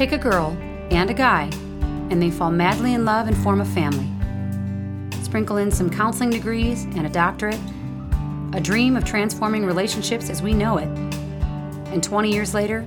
Take 0.00 0.12
a 0.12 0.16
girl 0.16 0.56
and 0.90 1.10
a 1.10 1.12
guy, 1.12 1.50
and 2.08 2.22
they 2.22 2.30
fall 2.30 2.50
madly 2.50 2.94
in 2.94 3.04
love 3.04 3.28
and 3.28 3.36
form 3.36 3.60
a 3.60 3.66
family. 3.66 4.08
Sprinkle 5.22 5.58
in 5.58 5.70
some 5.70 5.90
counseling 5.90 6.30
degrees 6.30 6.84
and 6.84 7.04
a 7.04 7.10
doctorate, 7.10 7.60
a 8.54 8.60
dream 8.62 8.96
of 8.96 9.04
transforming 9.04 9.66
relationships 9.66 10.30
as 10.30 10.40
we 10.40 10.54
know 10.54 10.78
it. 10.78 10.88
And 11.92 12.02
20 12.02 12.32
years 12.32 12.54
later, 12.54 12.86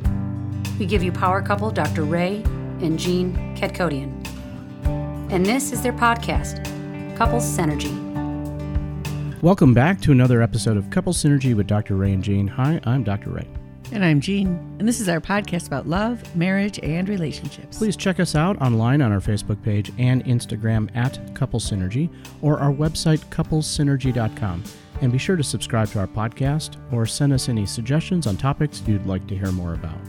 we 0.79 0.87
give 0.87 1.03
you 1.03 1.11
power 1.11 1.39
couple 1.43 1.69
Dr. 1.69 2.01
Ray 2.01 2.37
and 2.81 2.97
Jean 2.97 3.55
Kadkhodaian. 3.55 4.11
And 5.31 5.45
this 5.45 5.71
is 5.71 5.83
their 5.83 5.93
podcast, 5.93 6.65
Couples 7.15 7.45
Synergy. 7.45 7.93
Welcome 9.43 9.75
back 9.75 10.01
to 10.01 10.11
another 10.11 10.41
episode 10.41 10.77
of 10.77 10.89
Couple 10.89 11.13
Synergy 11.13 11.55
with 11.55 11.67
Dr. 11.67 11.95
Ray 11.95 12.11
and 12.11 12.23
Jean. 12.23 12.47
Hi, 12.47 12.79
I'm 12.85 13.03
Dr. 13.03 13.29
Ray. 13.29 13.47
And 13.93 14.03
I'm 14.03 14.21
Jean, 14.21 14.47
and 14.79 14.87
this 14.87 14.99
is 14.99 15.07
our 15.07 15.21
podcast 15.21 15.67
about 15.67 15.87
love, 15.87 16.35
marriage, 16.35 16.79
and 16.81 17.07
relationships. 17.07 17.77
Please 17.77 17.95
check 17.95 18.19
us 18.19 18.33
out 18.33 18.59
online 18.59 19.03
on 19.03 19.11
our 19.11 19.19
Facebook 19.19 19.61
page 19.61 19.91
and 19.99 20.25
Instagram 20.25 20.89
at 20.95 21.19
Couple 21.35 21.59
Synergy 21.59 22.09
or 22.41 22.57
our 22.57 22.73
website, 22.73 23.19
couplessynergy.com. 23.25 24.63
And 25.01 25.11
be 25.11 25.19
sure 25.19 25.35
to 25.35 25.43
subscribe 25.43 25.89
to 25.89 25.99
our 25.99 26.07
podcast 26.07 26.77
or 26.91 27.05
send 27.05 27.33
us 27.33 27.49
any 27.49 27.67
suggestions 27.67 28.25
on 28.25 28.35
topics 28.35 28.81
you'd 28.87 29.05
like 29.05 29.27
to 29.27 29.37
hear 29.37 29.51
more 29.51 29.75
about. 29.75 29.99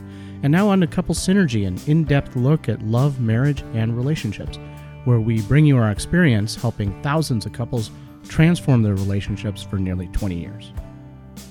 And 0.41 0.51
now 0.51 0.67
on 0.67 0.79
to 0.79 0.87
Couple 0.87 1.13
Synergy, 1.13 1.67
an 1.67 1.79
in 1.85 2.05
depth 2.05 2.35
look 2.35 2.67
at 2.67 2.81
love, 2.81 3.19
marriage, 3.19 3.61
and 3.75 3.95
relationships, 3.95 4.57
where 5.03 5.19
we 5.19 5.43
bring 5.43 5.63
you 5.63 5.77
our 5.77 5.91
experience 5.91 6.55
helping 6.55 6.99
thousands 7.03 7.45
of 7.45 7.53
couples 7.53 7.91
transform 8.29 8.81
their 8.81 8.95
relationships 8.95 9.61
for 9.61 9.77
nearly 9.77 10.07
20 10.07 10.39
years. 10.39 10.71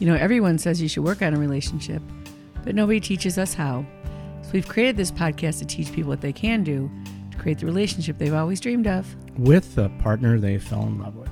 You 0.00 0.08
know, 0.08 0.16
everyone 0.16 0.58
says 0.58 0.82
you 0.82 0.88
should 0.88 1.04
work 1.04 1.22
on 1.22 1.34
a 1.34 1.38
relationship, 1.38 2.02
but 2.64 2.74
nobody 2.74 3.00
teaches 3.00 3.38
us 3.38 3.54
how. 3.54 3.84
So 4.42 4.50
we've 4.52 4.68
created 4.68 4.96
this 4.96 5.10
podcast 5.10 5.58
to 5.60 5.64
teach 5.64 5.92
people 5.92 6.08
what 6.10 6.20
they 6.20 6.32
can 6.32 6.64
do 6.64 6.90
to 7.30 7.38
create 7.38 7.58
the 7.58 7.66
relationship 7.66 8.18
they've 8.18 8.34
always 8.34 8.60
dreamed 8.60 8.86
of. 8.86 9.14
with 9.38 9.74
the 9.74 9.88
partner 10.00 10.38
they 10.38 10.58
fell 10.58 10.82
in 10.82 11.00
love 11.00 11.16
with. 11.16 11.30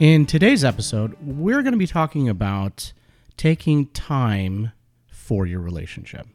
In 0.00 0.26
today's 0.26 0.64
episode, 0.64 1.16
we're 1.20 1.62
going 1.62 1.72
to 1.72 1.78
be 1.78 1.86
talking 1.86 2.28
about 2.28 2.92
taking 3.36 3.86
time 3.88 4.72
for 5.08 5.46
your 5.46 5.60
relationship, 5.60 6.26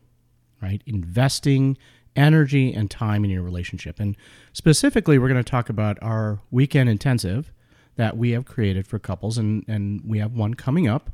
right? 0.62 0.82
Investing 0.86 1.78
energy 2.16 2.74
and 2.74 2.90
time 2.92 3.24
in 3.24 3.32
your 3.32 3.42
relationship. 3.42 4.00
And 4.00 4.16
specifically, 4.54 5.18
we're 5.18 5.30
going 5.30 5.44
to 5.44 5.50
talk 5.50 5.70
about 5.70 5.98
our 6.02 6.40
weekend 6.52 6.90
intensive 6.90 7.52
that 7.96 8.18
we 8.18 8.32
have 8.32 8.46
created 8.46 8.88
for 8.88 9.00
couples. 9.00 9.38
And, 9.38 9.64
and 9.68 10.02
we 10.06 10.20
have 10.20 10.34
one 10.34 10.54
coming 10.54 10.88
up 10.88 11.10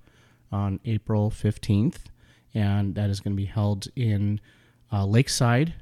on 0.52 0.80
April 0.86 1.30
15th, 1.30 2.06
and 2.54 2.96
that 2.96 3.10
is 3.10 3.20
going 3.20 3.34
to 3.34 3.42
be 3.42 3.46
held 3.46 3.88
in 3.96 4.40
uh, 4.92 5.06
Lakeside, 5.06 5.74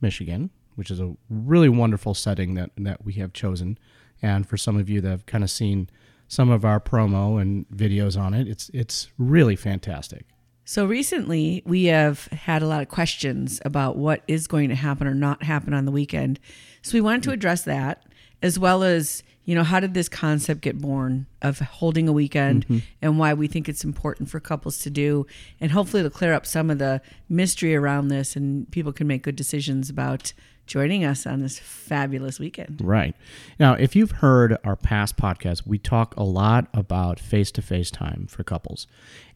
Michigan, 0.00 0.50
which 0.74 0.90
is 0.90 1.00
a 1.00 1.14
really 1.28 1.68
wonderful 1.68 2.14
setting 2.14 2.54
that, 2.54 2.70
that 2.76 3.04
we 3.04 3.14
have 3.14 3.32
chosen. 3.32 3.78
And 4.22 4.46
for 4.46 4.56
some 4.56 4.76
of 4.76 4.88
you 4.88 5.00
that 5.00 5.08
have 5.08 5.26
kind 5.26 5.44
of 5.44 5.50
seen 5.50 5.88
some 6.28 6.50
of 6.50 6.64
our 6.64 6.80
promo 6.80 7.40
and 7.40 7.68
videos 7.68 8.18
on 8.18 8.34
it, 8.34 8.48
it's 8.48 8.70
it's 8.72 9.10
really 9.18 9.56
fantastic. 9.56 10.24
So 10.64 10.86
recently, 10.86 11.62
we 11.66 11.84
have 11.84 12.26
had 12.28 12.62
a 12.62 12.66
lot 12.66 12.80
of 12.80 12.88
questions 12.88 13.60
about 13.66 13.96
what 13.96 14.22
is 14.26 14.46
going 14.46 14.70
to 14.70 14.74
happen 14.74 15.06
or 15.06 15.14
not 15.14 15.42
happen 15.42 15.74
on 15.74 15.84
the 15.84 15.92
weekend. 15.92 16.40
So 16.80 16.94
we 16.94 17.02
wanted 17.02 17.22
to 17.24 17.32
address 17.32 17.64
that 17.64 18.03
as 18.44 18.58
well 18.58 18.82
as, 18.82 19.22
you 19.46 19.54
know, 19.54 19.64
how 19.64 19.80
did 19.80 19.94
this 19.94 20.06
concept 20.06 20.60
get 20.60 20.78
born 20.78 21.24
of 21.40 21.60
holding 21.60 22.08
a 22.08 22.12
weekend 22.12 22.64
mm-hmm. 22.66 22.78
and 23.00 23.18
why 23.18 23.32
we 23.32 23.46
think 23.46 23.70
it's 23.70 23.84
important 23.84 24.28
for 24.28 24.38
couples 24.38 24.78
to 24.80 24.90
do. 24.90 25.26
And 25.62 25.70
hopefully 25.70 26.00
it'll 26.00 26.10
clear 26.10 26.34
up 26.34 26.44
some 26.44 26.68
of 26.68 26.78
the 26.78 27.00
mystery 27.26 27.74
around 27.74 28.08
this 28.08 28.36
and 28.36 28.70
people 28.70 28.92
can 28.92 29.06
make 29.06 29.22
good 29.22 29.34
decisions 29.34 29.88
about 29.88 30.34
joining 30.66 31.06
us 31.06 31.26
on 31.26 31.40
this 31.40 31.58
fabulous 31.58 32.38
weekend. 32.38 32.82
Right. 32.84 33.16
Now, 33.58 33.72
if 33.74 33.96
you've 33.96 34.10
heard 34.10 34.58
our 34.62 34.76
past 34.76 35.16
podcasts, 35.16 35.66
we 35.66 35.78
talk 35.78 36.14
a 36.16 36.22
lot 36.22 36.68
about 36.74 37.18
face 37.18 37.50
to 37.52 37.62
face 37.62 37.90
time 37.90 38.26
for 38.28 38.44
couples. 38.44 38.86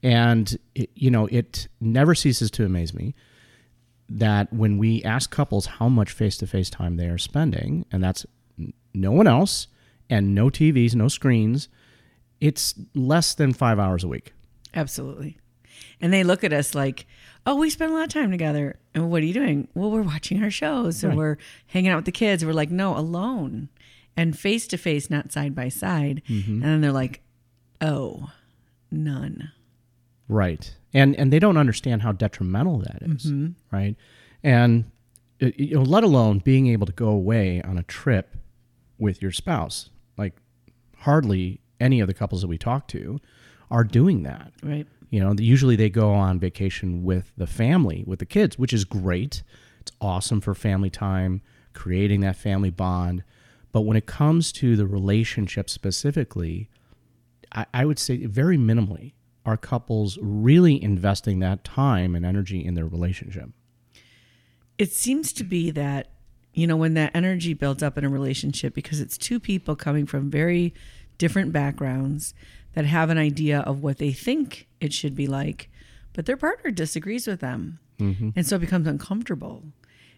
And, 0.02 0.54
it, 0.74 0.90
you 0.94 1.10
know, 1.10 1.28
it 1.28 1.66
never 1.80 2.14
ceases 2.14 2.50
to 2.52 2.64
amaze 2.66 2.92
me 2.92 3.14
that 4.10 4.52
when 4.52 4.76
we 4.76 5.02
ask 5.02 5.30
couples 5.30 5.66
how 5.66 5.88
much 5.88 6.10
face 6.10 6.36
to 6.38 6.46
face 6.46 6.68
time 6.68 6.96
they 6.96 7.08
are 7.08 7.18
spending, 7.18 7.86
and 7.90 8.04
that's 8.04 8.26
no 9.00 9.12
one 9.12 9.26
else 9.26 9.66
and 10.10 10.34
no 10.34 10.48
TVs, 10.50 10.94
no 10.94 11.08
screens, 11.08 11.68
it's 12.40 12.74
less 12.94 13.34
than 13.34 13.52
five 13.52 13.78
hours 13.78 14.04
a 14.04 14.08
week. 14.08 14.32
Absolutely. 14.74 15.38
And 16.00 16.12
they 16.12 16.24
look 16.24 16.44
at 16.44 16.52
us 16.52 16.74
like, 16.74 17.06
oh, 17.46 17.56
we 17.56 17.70
spend 17.70 17.92
a 17.92 17.94
lot 17.94 18.04
of 18.04 18.10
time 18.12 18.30
together. 18.30 18.78
And 18.94 19.10
what 19.10 19.22
are 19.22 19.26
you 19.26 19.32
doing? 19.34 19.68
Well, 19.74 19.90
we're 19.90 20.02
watching 20.02 20.42
our 20.42 20.50
shows 20.50 21.02
and 21.02 21.12
Right. 21.12 21.18
we're 21.18 21.36
hanging 21.66 21.90
out 21.90 21.96
with 21.96 22.04
the 22.04 22.12
kids. 22.12 22.44
We're 22.44 22.52
like, 22.52 22.70
no, 22.70 22.96
alone 22.96 23.68
and 24.16 24.38
face 24.38 24.66
to 24.68 24.76
face, 24.78 25.08
not 25.10 25.32
side 25.32 25.54
by 25.54 25.68
side. 25.68 26.22
And 26.28 26.62
then 26.62 26.80
they're 26.80 26.92
like, 26.92 27.22
oh, 27.80 28.30
none. 28.90 29.52
Right. 30.28 30.74
And 30.94 31.14
and 31.16 31.32
they 31.32 31.38
don't 31.38 31.56
understand 31.56 32.02
how 32.02 32.12
detrimental 32.12 32.78
that 32.78 32.98
is, 33.02 33.30
right? 33.70 33.94
And 34.42 34.90
uh, 35.42 35.50
you 35.56 35.74
know, 35.76 35.82
let 35.82 36.02
alone 36.04 36.38
being 36.40 36.66
able 36.68 36.86
to 36.86 36.92
go 36.92 37.08
away 37.08 37.60
on 37.62 37.78
a 37.78 37.82
trip 37.82 38.36
with 38.98 39.22
your 39.22 39.32
spouse. 39.32 39.90
Like 40.16 40.34
hardly 40.98 41.60
any 41.80 42.00
of 42.00 42.06
the 42.06 42.14
couples 42.14 42.40
that 42.42 42.48
we 42.48 42.58
talk 42.58 42.88
to 42.88 43.20
are 43.70 43.84
doing 43.84 44.22
that. 44.24 44.52
Right. 44.62 44.86
You 45.10 45.20
know, 45.20 45.34
usually 45.38 45.76
they 45.76 45.90
go 45.90 46.12
on 46.12 46.38
vacation 46.38 47.02
with 47.02 47.32
the 47.36 47.46
family, 47.46 48.04
with 48.06 48.18
the 48.18 48.26
kids, 48.26 48.58
which 48.58 48.72
is 48.72 48.84
great. 48.84 49.42
It's 49.80 49.92
awesome 50.00 50.40
for 50.40 50.54
family 50.54 50.90
time, 50.90 51.40
creating 51.72 52.20
that 52.20 52.36
family 52.36 52.70
bond. 52.70 53.24
But 53.72 53.82
when 53.82 53.96
it 53.96 54.06
comes 54.06 54.52
to 54.52 54.76
the 54.76 54.86
relationship 54.86 55.70
specifically, 55.70 56.68
I, 57.52 57.66
I 57.72 57.84
would 57.84 57.98
say 57.98 58.26
very 58.26 58.58
minimally 58.58 59.12
are 59.46 59.56
couples 59.56 60.18
really 60.20 60.82
investing 60.82 61.38
that 61.38 61.64
time 61.64 62.14
and 62.14 62.26
energy 62.26 62.64
in 62.64 62.74
their 62.74 62.86
relationship. 62.86 63.50
It 64.76 64.92
seems 64.92 65.32
to 65.34 65.44
be 65.44 65.70
that, 65.70 66.08
you 66.58 66.66
know, 66.66 66.76
when 66.76 66.94
that 66.94 67.14
energy 67.14 67.54
builds 67.54 67.84
up 67.84 67.96
in 67.96 68.04
a 68.04 68.08
relationship, 68.08 68.74
because 68.74 69.00
it's 69.00 69.16
two 69.16 69.38
people 69.38 69.76
coming 69.76 70.06
from 70.06 70.28
very 70.28 70.74
different 71.16 71.52
backgrounds 71.52 72.34
that 72.74 72.84
have 72.84 73.10
an 73.10 73.18
idea 73.18 73.60
of 73.60 73.80
what 73.80 73.98
they 73.98 74.10
think 74.10 74.66
it 74.80 74.92
should 74.92 75.14
be 75.14 75.28
like, 75.28 75.70
but 76.14 76.26
their 76.26 76.36
partner 76.36 76.72
disagrees 76.72 77.28
with 77.28 77.38
them. 77.38 77.78
Mm-hmm. 78.00 78.30
And 78.34 78.44
so 78.44 78.56
it 78.56 78.60
becomes 78.60 78.88
uncomfortable. 78.88 79.62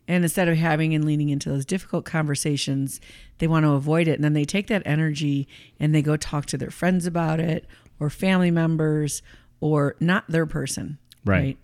And 0.08 0.24
instead 0.24 0.48
of 0.48 0.56
having 0.56 0.94
and 0.94 1.04
leaning 1.04 1.28
into 1.28 1.50
those 1.50 1.66
difficult 1.66 2.06
conversations, 2.06 3.02
they 3.36 3.46
want 3.46 3.66
to 3.66 3.72
avoid 3.72 4.08
it. 4.08 4.14
And 4.14 4.24
then 4.24 4.32
they 4.32 4.46
take 4.46 4.66
that 4.68 4.82
energy 4.86 5.46
and 5.78 5.94
they 5.94 6.00
go 6.00 6.16
talk 6.16 6.46
to 6.46 6.56
their 6.56 6.70
friends 6.70 7.04
about 7.04 7.38
it 7.38 7.66
or 7.98 8.08
family 8.08 8.50
members 8.50 9.20
or 9.60 9.94
not 10.00 10.24
their 10.26 10.46
person. 10.46 10.96
Right. 11.22 11.58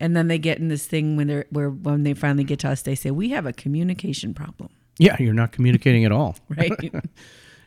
And 0.00 0.16
then 0.16 0.28
they 0.28 0.38
get 0.38 0.58
in 0.58 0.68
this 0.68 0.86
thing 0.86 1.16
when 1.16 1.28
they're 1.28 1.46
where 1.50 1.70
when 1.70 2.02
they 2.02 2.14
finally 2.14 2.44
get 2.44 2.58
to 2.60 2.68
us, 2.68 2.82
they 2.82 2.94
say, 2.94 3.10
We 3.10 3.30
have 3.30 3.46
a 3.46 3.52
communication 3.52 4.34
problem. 4.34 4.70
Yeah, 4.98 5.16
you're 5.18 5.34
not 5.34 5.52
communicating 5.52 6.04
at 6.04 6.12
all. 6.12 6.36
Right. 6.48 6.72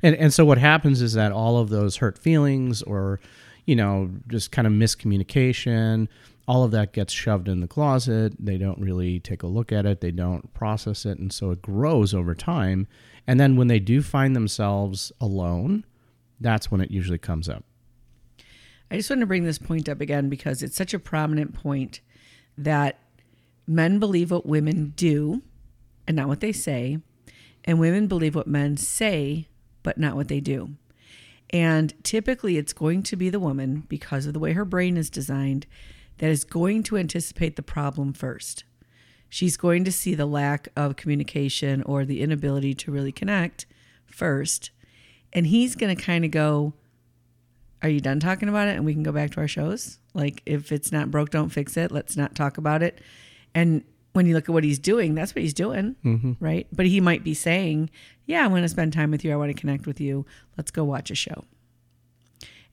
And 0.04 0.16
and 0.18 0.32
so 0.32 0.46
what 0.46 0.60
happens 0.60 1.02
is 1.02 1.14
that 1.14 1.32
all 1.32 1.58
of 1.58 1.70
those 1.70 1.96
hurt 1.96 2.20
feelings 2.20 2.84
or 2.84 3.20
you 3.66 3.76
know 3.76 4.12
just 4.28 4.52
kind 4.52 4.68
of 4.68 4.74
miscommunication, 4.74 6.08
all 6.48 6.64
of 6.64 6.72
that 6.72 6.94
gets 6.94 7.12
shoved 7.12 7.48
in 7.48 7.62
the 7.62 7.68
closet. 7.68 8.34
They 8.38 8.58
don't 8.58 8.80
really 8.80 9.20
take 9.20 9.42
a 9.42 9.48
look 9.48 9.72
at 9.72 9.86
it. 9.86 10.02
They 10.02 10.12
don't 10.12 10.54
process 10.54 11.06
it, 11.06 11.18
and 11.18 11.34
so 11.34 11.50
it 11.50 11.62
grows 11.62 12.14
over 12.14 12.36
time. 12.36 12.88
And 13.26 13.40
then 13.40 13.56
when 13.56 13.68
they 13.68 13.80
do 13.80 14.04
find 14.04 14.36
themselves 14.36 15.12
alone, 15.20 15.86
that's 16.40 16.70
when 16.70 16.82
it 16.82 16.92
usually 16.92 17.18
comes 17.18 17.50
up. 17.50 17.64
I 18.92 18.98
just 18.98 19.10
want 19.10 19.22
to 19.22 19.26
bring 19.26 19.46
this 19.46 19.58
point 19.58 19.90
up 19.90 20.02
again 20.02 20.30
because 20.30 20.62
it's 20.62 20.76
such 20.76 20.94
a 20.94 21.00
prominent 21.00 21.56
point 21.56 22.02
that 22.58 23.00
men 23.68 24.00
believe 24.00 24.32
what 24.32 24.46
women 24.46 24.94
do 24.96 25.42
and 26.08 26.16
not 26.16 26.28
what 26.28 26.40
they 26.40 26.52
say, 26.52 27.00
and 27.64 27.80
women 27.80 28.08
believe 28.08 28.36
what 28.36 28.48
men 28.48 28.78
say 28.78 29.48
but 29.84 29.98
not 29.98 30.16
what 30.16 30.28
they 30.28 30.40
do. 30.40 30.72
And 31.52 31.94
typically, 32.04 32.58
it's 32.58 32.74
going 32.74 33.04
to 33.04 33.16
be 33.16 33.30
the 33.30 33.40
woman, 33.40 33.84
because 33.88 34.26
of 34.26 34.34
the 34.34 34.40
way 34.40 34.54
her 34.54 34.66
brain 34.66 34.98
is 34.98 35.10
designed, 35.10 35.68
that 36.18 36.30
is 36.30 36.44
going 36.44 36.84
to 36.84 36.98
anticipate 36.98 37.56
the 37.56 37.62
problem 37.62 38.14
first. 38.14 38.64
She's 39.30 39.58
going 39.58 39.84
to 39.84 39.92
see 39.92 40.16
the 40.16 40.26
lack 40.26 40.70
of 40.76 40.96
communication 40.96 41.84
or 41.84 42.06
the 42.06 42.22
inability 42.22 42.74
to 42.76 42.92
really 42.92 43.12
connect 43.12 43.66
first. 44.06 44.72
And 45.34 45.48
he's 45.48 45.76
going 45.76 45.96
to 45.96 46.02
kind 46.02 46.24
of 46.24 46.32
go, 46.32 46.74
Are 47.86 47.90
you 47.90 48.00
done 48.00 48.20
talking 48.20 48.50
about 48.50 48.68
it? 48.68 48.76
And 48.76 48.84
we 48.84 48.94
can 48.94 49.04
go 49.04 49.12
back 49.12 49.30
to 49.34 49.42
our 49.42 49.48
shows. 49.48 50.00
Like, 50.16 50.42
if 50.48 50.72
it's 50.72 50.92
not 50.92 51.12
broke, 51.12 51.30
don't 51.30 51.50
fix 51.50 51.78
it. 51.78 51.92
Let's 51.92 52.18
not 52.18 52.34
talk 52.34 52.58
about 52.58 52.82
it. 52.82 53.00
And 53.54 53.84
when 54.14 54.26
you 54.26 54.34
look 54.34 54.50
at 54.50 54.54
what 54.54 54.64
he's 54.64 54.80
doing, 54.80 55.14
that's 55.14 55.36
what 55.36 55.44
he's 55.44 55.54
doing, 55.54 55.96
mm-hmm. 56.04 56.32
right? 56.40 56.66
But 56.72 56.88
he 56.88 57.00
might 57.00 57.24
be 57.24 57.36
saying, 57.36 57.92
Yeah, 58.26 58.44
I 58.44 58.48
want 58.48 58.64
to 58.64 58.70
spend 58.70 58.92
time 58.92 59.12
with 59.12 59.24
you. 59.24 59.32
I 59.32 59.36
want 59.36 59.56
to 59.56 59.62
connect 59.62 59.86
with 59.86 60.02
you. 60.02 60.26
Let's 60.58 60.72
go 60.72 60.84
watch 60.84 61.12
a 61.12 61.16
show. 61.16 61.44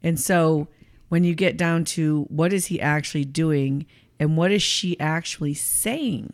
And 0.02 0.18
so 0.18 0.68
when 1.10 1.24
you 1.24 1.34
get 1.34 1.58
down 1.58 1.84
to 1.84 2.22
what 2.30 2.54
is 2.54 2.66
he 2.66 2.80
actually 2.80 3.26
doing 3.26 3.84
and 4.18 4.34
what 4.38 4.50
is 4.50 4.62
she 4.62 4.98
actually 4.98 5.52
saying, 5.52 6.32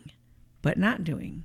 but 0.61 0.77
not 0.77 1.03
doing. 1.03 1.43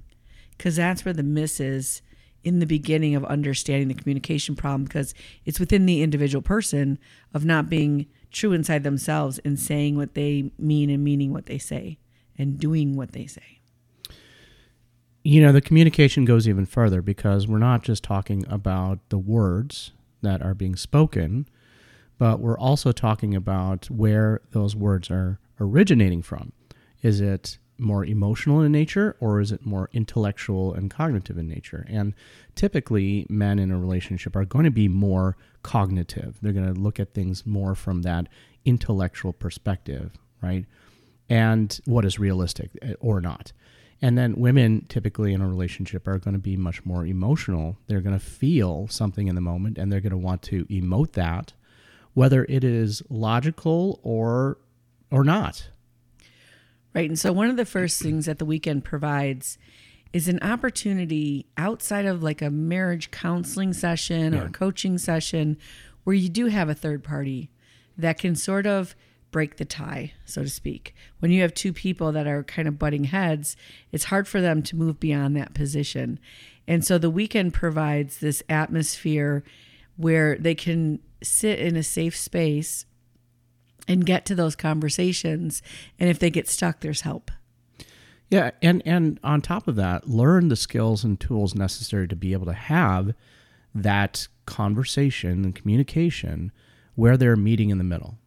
Because 0.57 0.77
that's 0.77 1.05
where 1.05 1.15
the 1.15 1.25
miss 1.25 1.59
is 1.59 2.01
in 2.45 2.59
the 2.61 2.67
beginning 2.67 3.15
of 3.15 3.25
understanding 3.25 3.89
the 3.89 3.95
communication 3.95 4.55
problem, 4.55 4.85
because 4.85 5.15
it's 5.45 5.59
within 5.59 5.87
the 5.87 6.03
individual 6.03 6.43
person 6.43 6.99
of 7.33 7.45
not 7.45 7.69
being 7.69 8.07
true 8.31 8.53
inside 8.53 8.85
themselves 8.85 9.39
and 9.45 9.59
saying 9.59 9.97
what 9.97 10.15
they 10.15 10.51
mean 10.59 10.91
and 10.91 11.03
meaning 11.03 11.33
what 11.33 11.47
they 11.47 11.59
say 11.59 11.99
and 12.37 12.59
doing 12.59 12.97
what 12.97 13.13
they 13.13 13.27
say. 13.27 13.61
You 15.23 15.41
know, 15.41 15.53
the 15.53 15.63
communication 15.63 16.25
goes 16.27 16.47
even 16.47 16.67
further 16.67 17.01
because 17.01 17.49
we're 17.49 17.59
not 17.59 17.83
just 17.83 18.05
talking 18.05 18.45
about 18.49 18.99
the 19.09 19.19
words 19.19 19.93
that 20.21 20.43
are 20.43 20.55
being 20.55 20.77
spoken, 20.77 21.49
but 22.19 22.41
we're 22.41 22.59
also 22.59 22.93
talking 22.93 23.35
about 23.35 23.91
where 23.91 24.43
those 24.51 24.77
words 24.77 25.11
are 25.11 25.39
originating 25.59 26.21
from. 26.21 26.53
Is 27.01 27.21
it 27.21 27.59
more 27.79 28.05
emotional 28.05 28.61
in 28.61 28.73
nature 28.73 29.17
or 29.21 29.41
is 29.41 29.53
it 29.53 29.67
more 29.67 29.89
intellectual 29.93 30.75
and 30.75 30.91
cognitive 30.91 31.39
in 31.39 31.49
nature? 31.49 31.87
And 31.89 32.15
typically, 32.55 33.27
men 33.29 33.59
in 33.59 33.71
a 33.71 33.79
relationship 33.79 34.37
are 34.37 34.45
going 34.45 34.65
to 34.65 34.71
be 34.71 34.89
more 34.89 35.37
cognitive. 35.63 36.39
They're 36.41 36.53
going 36.53 36.73
to 36.73 36.81
look 36.81 37.01
at 37.01 37.15
things 37.15 37.47
more 37.47 37.75
from 37.75 38.03
that 38.03 38.29
intellectual 38.65 39.33
perspective, 39.33 40.13
right? 40.41 40.67
And 41.29 41.79
what 41.85 42.05
is 42.05 42.19
realistic 42.19 42.71
eh, 42.83 42.95
or 43.01 43.21
not. 43.21 43.53
And 44.03 44.19
then 44.19 44.35
women 44.37 44.85
typically 44.89 45.33
in 45.33 45.41
a 45.41 45.49
relationship 45.49 46.07
are 46.07 46.19
going 46.19 46.35
to 46.35 46.41
be 46.41 46.57
much 46.57 46.85
more 46.85 47.07
emotional. 47.07 47.79
They're 47.87 48.03
going 48.03 48.19
to 48.19 48.25
feel 48.25 48.87
something 48.89 49.29
in 49.29 49.35
the 49.35 49.41
moment 49.41 49.79
and 49.79 49.91
they're 49.91 50.01
going 50.01 50.11
to 50.11 50.17
want 50.17 50.43
to 50.43 50.67
emote 50.67 51.13
that, 51.13 51.55
whether 52.13 52.45
it 52.49 52.65
is 52.65 53.03
logical 53.09 54.01
or 54.03 54.59
or 55.11 55.25
not 55.25 55.69
Right. 56.95 57.09
And 57.09 57.19
so 57.19 57.33
one 57.33 57.51
of 57.51 57.57
the 57.57 57.65
first 57.65 58.01
things 58.01 58.27
that 58.27 58.39
the 58.39 58.45
weekend 58.45 58.85
provides 58.85 59.59
is 60.13 60.29
an 60.29 60.39
opportunity 60.43 61.47
outside 61.57 62.07
of 62.07 62.23
like 62.23 62.41
a 62.41 62.51
marriage 62.51 63.11
counseling 63.11 63.73
session 63.73 64.33
or 64.35 64.39
Yeah. 64.39 64.45
a 64.47 64.51
coaching 64.51 64.97
session 64.99 65.57
where 66.05 66.15
you 66.15 66.29
do 66.29 66.47
have 66.47 66.69
a 66.69 66.75
third 66.75 67.03
party 67.03 67.51
that 67.99 68.19
can 68.19 68.37
sort 68.37 68.67
of 68.67 68.95
break 69.33 69.57
the 69.57 69.65
tie, 69.65 70.13
so 70.25 70.45
to 70.45 70.49
speak. 70.49 70.95
When 71.19 71.33
you 71.33 71.43
have 71.43 71.53
two 71.55 71.73
people 71.73 72.13
that 72.13 72.29
are 72.29 72.45
kind 72.45 72.69
of 72.69 72.79
butting 72.79 73.05
heads, 73.05 73.57
it's 73.91 74.05
hard 74.05 74.29
for 74.29 74.41
them 74.41 74.63
to 74.63 74.77
move 74.77 75.01
beyond 75.01 75.35
that 75.37 75.55
position. 75.55 76.21
And 76.69 76.85
so 76.85 76.97
the 76.99 77.11
weekend 77.11 77.53
provides 77.53 78.19
this 78.19 78.45
atmosphere 78.49 79.43
where 79.97 80.37
they 80.39 80.55
can 80.55 81.01
sit 81.23 81.59
in 81.59 81.75
a 81.75 81.83
safe 81.83 82.17
space 82.17 82.87
and 83.87 84.07
get 84.07 84.25
to 84.27 84.35
those 84.35 84.57
conversations. 84.57 85.63
And 85.99 86.09
if 86.09 86.19
they 86.19 86.31
get 86.31 86.49
stuck, 86.49 86.81
there's 86.81 87.03
help. 87.03 87.31
Yeah, 88.31 88.51
and 88.63 88.83
and 88.85 89.21
on 89.23 89.43
top 89.43 89.69
of 89.69 89.77
that, 89.77 90.09
learn 90.09 90.49
the 90.49 90.57
skills 90.57 91.05
and 91.05 91.21
tools 91.21 91.55
necessary 91.55 92.09
to 92.09 92.17
be 92.17 92.33
able 92.33 92.47
to 92.47 92.53
have 92.53 93.15
that 93.75 94.29
conversation 94.47 95.45
and 95.45 95.55
communication 95.55 96.53
where 96.95 97.17
they're 97.17 97.37
meeting 97.37 97.71
in 97.71 97.79
the 97.79 97.85
middle, 97.85 98.19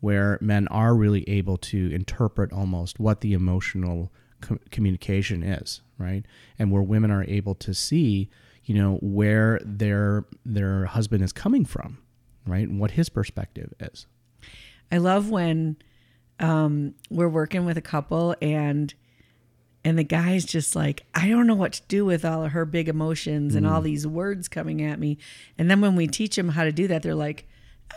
where 0.00 0.38
men 0.40 0.68
are 0.68 0.94
really 0.94 1.28
able 1.28 1.56
to 1.56 1.90
interpret 1.92 2.52
almost 2.52 3.00
what 3.00 3.20
the 3.22 3.32
emotional 3.32 4.12
co- 4.40 4.58
communication 4.70 5.42
is, 5.42 5.80
right? 5.98 6.24
And 6.58 6.70
where 6.70 6.82
women 6.82 7.10
are 7.10 7.24
able 7.24 7.54
to 7.56 7.74
see, 7.74 8.30
you 8.64 8.74
know, 8.74 8.98
where 9.02 9.60
their 9.64 10.26
their 10.44 10.86
husband 10.86 11.24
is 11.24 11.32
coming 11.32 11.64
from, 11.64 11.98
right? 12.46 12.68
And 12.68 12.78
what 12.78 12.92
his 12.92 13.08
perspective 13.08 13.72
is. 13.80 14.06
I 14.92 14.98
love 14.98 15.30
when 15.30 15.76
um, 16.38 16.94
we're 17.10 17.28
working 17.28 17.64
with 17.64 17.76
a 17.76 17.82
couple 17.82 18.34
and 18.40 18.92
and 19.82 19.98
the 19.98 20.04
guy's 20.04 20.44
just 20.44 20.76
like, 20.76 21.04
I 21.14 21.28
don't 21.28 21.46
know 21.46 21.54
what 21.54 21.72
to 21.72 21.82
do 21.88 22.04
with 22.04 22.22
all 22.22 22.44
of 22.44 22.52
her 22.52 22.66
big 22.66 22.86
emotions 22.88 23.54
and 23.54 23.66
all 23.66 23.80
these 23.80 24.06
words 24.06 24.46
coming 24.46 24.82
at 24.82 24.98
me. 24.98 25.16
And 25.56 25.70
then 25.70 25.80
when 25.80 25.96
we 25.96 26.06
teach 26.06 26.36
them 26.36 26.50
how 26.50 26.64
to 26.64 26.72
do 26.72 26.86
that, 26.88 27.02
they're 27.02 27.14
like, 27.14 27.46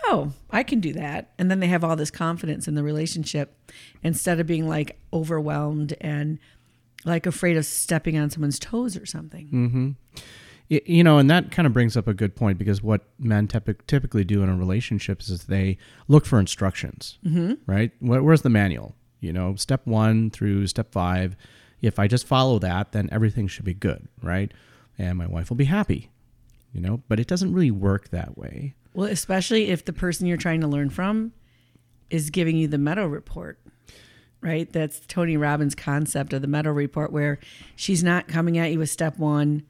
Oh, 0.05 0.31
I 0.49 0.63
can 0.63 0.79
do 0.79 0.93
that. 0.93 1.33
And 1.37 1.51
then 1.51 1.59
they 1.59 1.67
have 1.67 1.83
all 1.83 1.95
this 1.97 2.09
confidence 2.09 2.67
in 2.69 2.73
the 2.75 2.83
relationship 2.83 3.55
instead 4.01 4.39
of 4.39 4.47
being 4.47 4.67
like 4.67 4.97
overwhelmed 5.11 5.93
and 6.01 6.39
like 7.05 7.25
afraid 7.25 7.57
of 7.57 7.65
stepping 7.65 8.17
on 8.17 8.29
someone's 8.29 8.59
toes 8.59 8.95
or 8.97 9.05
something. 9.05 9.49
Y- 10.15 10.21
you 10.69 11.03
know, 11.03 11.17
and 11.17 11.29
that 11.29 11.51
kind 11.51 11.65
of 11.65 11.73
brings 11.73 11.95
up 11.97 12.07
a 12.07 12.13
good 12.13 12.35
point 12.35 12.57
because 12.57 12.81
what 12.81 13.01
men 13.19 13.47
typ- 13.47 13.85
typically 13.87 14.23
do 14.23 14.43
in 14.43 14.49
a 14.49 14.55
relationship 14.55 15.21
is 15.21 15.45
they 15.45 15.77
look 16.07 16.25
for 16.25 16.39
instructions, 16.39 17.19
mm-hmm. 17.25 17.53
right? 17.65 17.91
Where, 17.99 18.23
where's 18.23 18.41
the 18.41 18.49
manual? 18.49 18.95
You 19.19 19.33
know, 19.33 19.55
step 19.55 19.81
one 19.85 20.29
through 20.31 20.67
step 20.67 20.91
five. 20.91 21.35
If 21.81 21.99
I 21.99 22.07
just 22.07 22.25
follow 22.25 22.59
that, 22.59 22.91
then 22.91 23.09
everything 23.11 23.47
should 23.47 23.65
be 23.65 23.73
good, 23.73 24.07
right? 24.21 24.51
And 24.97 25.17
my 25.17 25.27
wife 25.27 25.49
will 25.49 25.57
be 25.57 25.65
happy, 25.65 26.09
you 26.71 26.81
know, 26.81 27.03
but 27.07 27.19
it 27.19 27.27
doesn't 27.27 27.53
really 27.53 27.71
work 27.71 28.09
that 28.09 28.37
way. 28.37 28.73
Well, 28.93 29.09
especially 29.09 29.69
if 29.69 29.85
the 29.85 29.93
person 29.93 30.27
you're 30.27 30.37
trying 30.37 30.61
to 30.61 30.67
learn 30.67 30.89
from 30.89 31.33
is 32.09 32.29
giving 32.29 32.55
you 32.55 32.67
the 32.67 32.77
Meadow 32.77 33.07
Report, 33.07 33.59
right? 34.39 34.71
That's 34.71 34.99
Tony 35.07 35.35
Robbins' 35.35 35.75
concept 35.75 36.31
of 36.31 36.41
the 36.41 36.47
Meadow 36.47 36.71
Report, 36.71 37.11
where 37.11 37.39
she's 37.75 38.03
not 38.03 38.27
coming 38.27 38.57
at 38.57 38.71
you 38.71 38.79
with 38.79 38.89
step 38.89 39.17
one. 39.17 39.63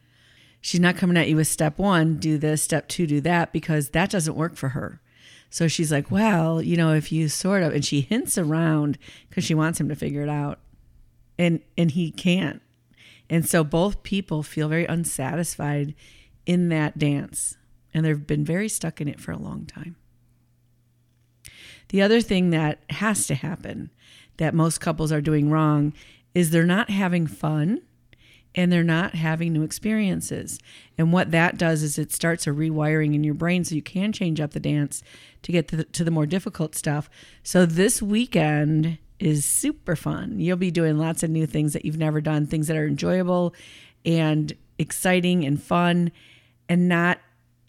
She's 0.65 0.80
not 0.80 0.95
coming 0.95 1.18
at 1.18 1.27
you 1.27 1.36
with 1.36 1.50
step 1.50 1.77
one, 1.77 2.15
do 2.15 2.38
this, 2.38 2.63
step 2.63 2.88
two, 2.88 3.06
do 3.06 3.19
that, 3.19 3.51
because 3.51 3.89
that 3.89 4.10
doesn't 4.10 4.38
work 4.38 4.56
for 4.56 4.69
her. 4.69 5.01
So 5.50 5.68
she's 5.68 5.92
like, 5.92 6.10
well, 6.10 6.62
you 6.62 6.77
know, 6.77 6.94
if 6.94 7.12
you 7.12 7.27
sort 7.27 7.63
of, 7.63 7.74
and 7.74 7.83
she 7.83 8.00
hints 8.00 8.38
around 8.38 8.98
because 9.27 9.44
she 9.44 9.54
wants 9.54 9.81
him 9.81 9.89
to 9.89 9.95
figure 9.95 10.21
it 10.21 10.30
out, 10.30 10.60
and 11.38 11.60
and 11.77 11.92
he 11.92 12.12
can't. 12.12 12.62
And 13.30 13.48
so 13.48 13.65
both 13.65 14.04
people 14.04 14.42
feel 14.42 14.69
very 14.69 14.86
unsatisfied 14.86 15.95
in 16.45 16.69
that 16.69 16.98
dance, 16.98 17.57
and 17.94 18.06
they've 18.06 18.25
been 18.25 18.45
very 18.45 18.69
stuck 18.69 19.01
in 19.01 19.10
it 19.10 19.19
for 19.19 19.33
a 19.33 19.38
long 19.38 19.65
time. 19.65 19.98
The 21.89 22.01
other 22.01 22.21
thing 22.21 22.51
that 22.51 22.80
has 22.89 23.27
to 23.27 23.36
happen 23.36 23.89
that 24.38 24.56
most 24.56 24.80
couples 24.80 25.12
are 25.12 25.19
doing 25.19 25.50
wrong 25.50 25.92
is 26.33 26.51
they're 26.51 26.63
not 26.63 26.89
having 26.89 27.27
fun 27.27 27.81
and 28.55 28.71
they're 28.71 28.83
not 28.83 29.15
having 29.15 29.53
new 29.53 29.63
experiences. 29.63 30.59
And 30.97 31.11
what 31.11 31.31
that 31.31 31.57
does 31.57 31.81
is 31.81 31.97
it 31.97 32.11
starts 32.11 32.45
a 32.45 32.51
rewiring 32.51 33.15
in 33.15 33.23
your 33.23 33.33
brain 33.33 33.63
so 33.63 33.75
you 33.75 33.81
can 33.81 34.11
change 34.11 34.39
up 34.39 34.51
the 34.51 34.59
dance 34.59 35.01
to 35.41 35.51
get 35.51 35.67
to 35.69 35.77
the, 35.77 35.83
to 35.85 36.03
the 36.03 36.11
more 36.11 36.25
difficult 36.25 36.75
stuff. 36.75 37.09
So 37.41 37.65
this 37.65 38.01
weekend 38.01 39.00
is 39.19 39.45
super 39.45 39.95
fun. 39.95 40.39
You'll 40.39 40.57
be 40.57 40.71
doing 40.71 40.97
lots 40.97 41.23
of 41.23 41.29
new 41.29 41.45
things 41.45 41.73
that 41.73 41.85
you've 41.85 41.97
never 41.97 42.22
done, 42.22 42.45
things 42.45 42.67
that 42.67 42.77
are 42.77 42.88
enjoyable 42.88 43.55
and 44.05 44.53
exciting 44.77 45.45
and 45.45 45.62
fun 45.62 46.12
and 46.69 46.88
not 46.88 47.19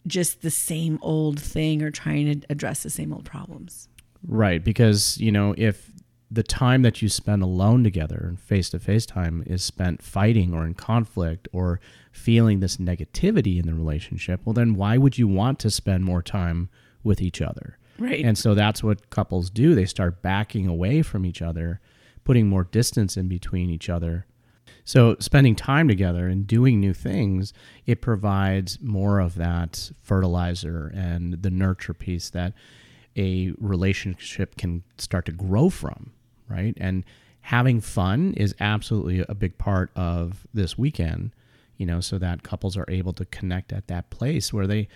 just 0.07 0.41
the 0.41 0.51
same 0.51 0.99
old 1.01 1.39
thing 1.39 1.81
or 1.81 1.91
trying 1.91 2.41
to 2.41 2.47
address 2.49 2.83
the 2.83 2.89
same 2.89 3.13
old 3.13 3.25
problems. 3.25 3.87
Right, 4.27 4.63
because 4.63 5.17
you 5.19 5.31
know 5.31 5.53
if 5.57 5.91
the 6.31 6.43
time 6.43 6.81
that 6.81 7.01
you 7.01 7.09
spend 7.09 7.43
alone 7.43 7.83
together 7.83 8.25
and 8.27 8.39
face 8.39 8.69
to 8.71 8.79
face 8.79 9.05
time 9.05 9.43
is 9.45 9.63
spent 9.63 10.01
fighting 10.01 10.53
or 10.53 10.65
in 10.65 10.73
conflict 10.73 11.47
or 11.53 11.79
feeling 12.11 12.59
this 12.59 12.77
negativity 12.77 13.59
in 13.59 13.67
the 13.67 13.73
relationship, 13.73 14.41
well 14.43 14.53
then 14.53 14.75
why 14.75 14.97
would 14.97 15.17
you 15.17 15.27
want 15.27 15.59
to 15.59 15.69
spend 15.69 16.03
more 16.03 16.21
time 16.21 16.69
with 17.03 17.21
each 17.21 17.41
other? 17.41 17.77
Right. 17.97 18.25
And 18.25 18.37
so 18.37 18.55
that's 18.55 18.83
what 18.83 19.09
couples 19.09 19.49
do. 19.49 19.75
They 19.75 19.85
start 19.85 20.21
backing 20.21 20.67
away 20.67 21.01
from 21.01 21.25
each 21.25 21.41
other, 21.41 21.79
putting 22.23 22.47
more 22.47 22.65
distance 22.65 23.15
in 23.15 23.27
between 23.27 23.69
each 23.69 23.89
other. 23.89 24.25
So 24.83 25.15
spending 25.19 25.55
time 25.55 25.87
together 25.87 26.27
and 26.27 26.45
doing 26.45 26.79
new 26.79 26.93
things, 26.93 27.53
it 27.85 28.01
provides 28.01 28.79
more 28.81 29.19
of 29.19 29.35
that 29.35 29.91
fertilizer 30.01 30.91
and 30.93 31.41
the 31.41 31.49
nurture 31.49 31.93
piece 31.93 32.29
that 32.31 32.53
a 33.15 33.53
relationship 33.57 34.57
can 34.57 34.83
start 34.97 35.25
to 35.25 35.31
grow 35.31 35.69
from, 35.69 36.11
right? 36.49 36.73
And 36.77 37.03
having 37.41 37.79
fun 37.81 38.33
is 38.33 38.55
absolutely 38.59 39.23
a 39.27 39.35
big 39.35 39.57
part 39.57 39.91
of 39.95 40.45
this 40.53 40.77
weekend, 40.77 41.31
you 41.77 41.85
know, 41.85 41.99
so 42.01 42.17
that 42.17 42.43
couples 42.43 42.75
are 42.75 42.85
able 42.87 43.13
to 43.13 43.25
connect 43.25 43.71
at 43.71 43.87
that 43.87 44.09
place 44.09 44.51
where 44.51 44.67
they 44.67 44.87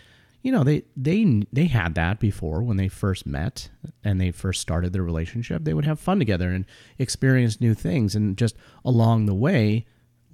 you 0.41 0.51
know 0.51 0.63
they 0.63 0.83
they 0.95 1.43
they 1.51 1.65
had 1.65 1.95
that 1.95 2.19
before 2.19 2.63
when 2.63 2.77
they 2.77 2.87
first 2.87 3.25
met 3.25 3.69
and 4.03 4.21
they 4.21 4.31
first 4.31 4.61
started 4.61 4.93
their 4.93 5.03
relationship. 5.03 5.63
They 5.63 5.73
would 5.73 5.85
have 5.85 5.99
fun 5.99 6.17
together 6.19 6.49
and 6.51 6.65
experience 6.97 7.59
new 7.59 7.73
things. 7.73 8.15
And 8.15 8.37
just 8.37 8.55
along 8.85 9.25
the 9.25 9.33
way 9.33 9.85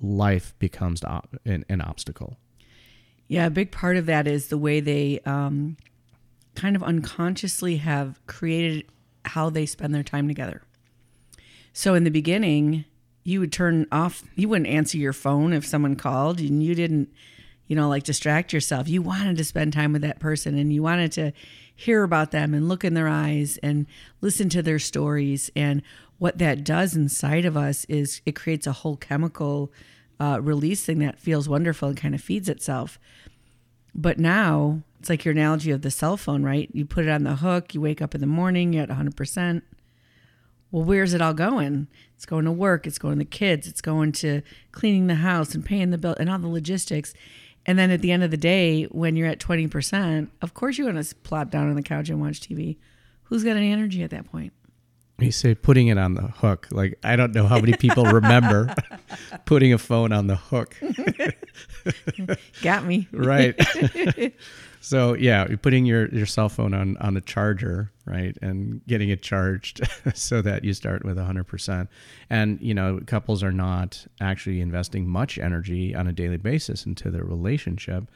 life 0.01 0.53
becomes 0.59 1.01
an, 1.45 1.65
an 1.67 1.81
obstacle. 1.81 2.37
Yeah, 3.27 3.47
a 3.47 3.49
big 3.49 3.71
part 3.71 3.97
of 3.97 4.05
that 4.05 4.27
is 4.27 4.47
the 4.49 4.57
way 4.57 4.79
they 4.79 5.19
um, 5.25 5.77
kind 6.55 6.75
of 6.75 6.83
unconsciously 6.83 7.77
have 7.77 8.19
created 8.27 8.85
how 9.25 9.49
they 9.49 9.65
spend 9.65 9.93
their 9.93 10.03
time 10.03 10.27
together. 10.27 10.61
So 11.73 11.93
in 11.93 12.03
the 12.03 12.11
beginning, 12.11 12.85
you 13.23 13.39
would 13.39 13.51
turn 13.51 13.87
off, 13.91 14.23
you 14.35 14.47
wouldn't 14.47 14.69
answer 14.69 14.97
your 14.97 15.13
phone 15.13 15.51
if 15.51 15.65
someone 15.65 15.95
called 15.95 16.39
and 16.39 16.63
you 16.63 16.75
didn't, 16.75 17.09
you 17.67 17.75
know, 17.75 17.89
like 17.89 18.03
distract 18.03 18.53
yourself. 18.53 18.87
You 18.87 19.01
wanted 19.01 19.37
to 19.37 19.43
spend 19.43 19.73
time 19.73 19.93
with 19.93 20.03
that 20.03 20.19
person 20.19 20.57
and 20.57 20.71
you 20.71 20.83
wanted 20.83 21.11
to 21.13 21.33
hear 21.75 22.03
about 22.03 22.31
them 22.31 22.53
and 22.53 22.69
look 22.69 22.85
in 22.85 22.93
their 22.93 23.07
eyes 23.07 23.57
and 23.61 23.87
listen 24.21 24.47
to 24.49 24.61
their 24.61 24.79
stories. 24.79 25.51
And 25.55 25.81
what 26.17 26.37
that 26.37 26.63
does 26.63 26.95
inside 26.95 27.45
of 27.45 27.57
us 27.57 27.83
is 27.85 28.21
it 28.25 28.35
creates 28.35 28.67
a 28.67 28.71
whole 28.71 28.95
chemical 28.95 29.73
uh, 30.19 30.39
release 30.41 30.85
thing 30.85 30.99
that 30.99 31.19
feels 31.19 31.49
wonderful 31.49 31.89
and 31.89 31.97
kind 31.97 32.15
of 32.15 32.21
feeds 32.21 32.47
itself. 32.47 32.97
But 33.95 34.19
now 34.19 34.81
it's 34.99 35.09
like 35.09 35.23
your 35.23 35.31
analogy 35.31 35.71
of 35.71 35.81
the 35.81 35.89
cell 35.89 36.17
phone, 36.17 36.43
right? 36.43 36.69
You 36.73 36.85
put 36.85 37.05
it 37.05 37.09
on 37.09 37.23
the 37.23 37.37
hook, 37.37 37.73
you 37.73 37.79
wake 37.79 38.01
up 38.01 38.13
in 38.13 38.21
the 38.21 38.27
morning, 38.27 38.73
you're 38.73 38.83
at 38.83 38.89
100%. 38.89 39.61
Well, 40.71 40.83
where's 40.83 41.13
it 41.13 41.21
all 41.21 41.33
going? 41.33 41.87
It's 42.15 42.25
going 42.25 42.43
to 42.45 42.51
work, 42.51 42.85
it's 42.85 42.97
going 42.97 43.15
to 43.15 43.19
the 43.19 43.25
kids, 43.25 43.67
it's 43.67 43.81
going 43.81 44.11
to 44.13 44.41
cleaning 44.73 45.07
the 45.07 45.15
house 45.15 45.55
and 45.55 45.63
paying 45.63 45.91
the 45.91 45.97
bill 45.97 46.15
and 46.19 46.29
all 46.29 46.37
the 46.37 46.49
logistics. 46.49 47.13
And 47.65 47.79
then 47.79 47.89
at 47.91 48.01
the 48.01 48.11
end 48.11 48.23
of 48.23 48.31
the 48.31 48.37
day, 48.37 48.83
when 48.85 49.15
you're 49.15 49.27
at 49.27 49.39
20%, 49.39 50.29
of 50.41 50.53
course 50.53 50.77
you 50.77 50.85
want 50.85 51.03
to 51.03 51.15
plop 51.17 51.49
down 51.49 51.69
on 51.69 51.75
the 51.75 51.81
couch 51.81 52.09
and 52.09 52.19
watch 52.19 52.41
TV. 52.41 52.77
Who's 53.23 53.43
got 53.43 53.55
any 53.55 53.71
energy 53.71 54.03
at 54.03 54.11
that 54.11 54.29
point? 54.29 54.53
You 55.19 55.31
say 55.31 55.55
putting 55.55 55.87
it 55.87 55.97
on 55.97 56.15
the 56.15 56.23
hook. 56.23 56.67
Like 56.71 56.99
I 57.03 57.15
don't 57.15 57.33
know 57.33 57.47
how 57.47 57.59
many 57.59 57.73
people 57.73 58.03
remember 58.03 58.75
putting 59.45 59.71
a 59.71 59.77
phone 59.77 60.11
on 60.11 60.27
the 60.27 60.35
hook. 60.35 60.75
Got 62.61 62.85
me. 62.85 63.07
right. 63.11 63.55
so 64.81 65.13
yeah, 65.13 65.47
you're 65.47 65.57
putting 65.57 65.85
your, 65.85 66.07
your 66.09 66.25
cell 66.25 66.49
phone 66.49 66.73
on 66.73 66.97
on 66.97 67.17
a 67.17 67.21
charger, 67.21 67.91
right, 68.05 68.37
and 68.41 68.85
getting 68.87 69.09
it 69.09 69.21
charged 69.21 69.81
so 70.13 70.41
that 70.41 70.63
you 70.63 70.73
start 70.73 71.03
with 71.03 71.17
hundred 71.17 71.45
percent. 71.45 71.89
And 72.29 72.59
you 72.61 72.73
know, 72.73 72.99
couples 73.05 73.43
are 73.43 73.51
not 73.51 74.05
actually 74.19 74.61
investing 74.61 75.07
much 75.07 75.37
energy 75.37 75.95
on 75.95 76.07
a 76.07 76.13
daily 76.13 76.37
basis 76.37 76.85
into 76.85 77.09
their 77.11 77.23
relationship 77.23 78.09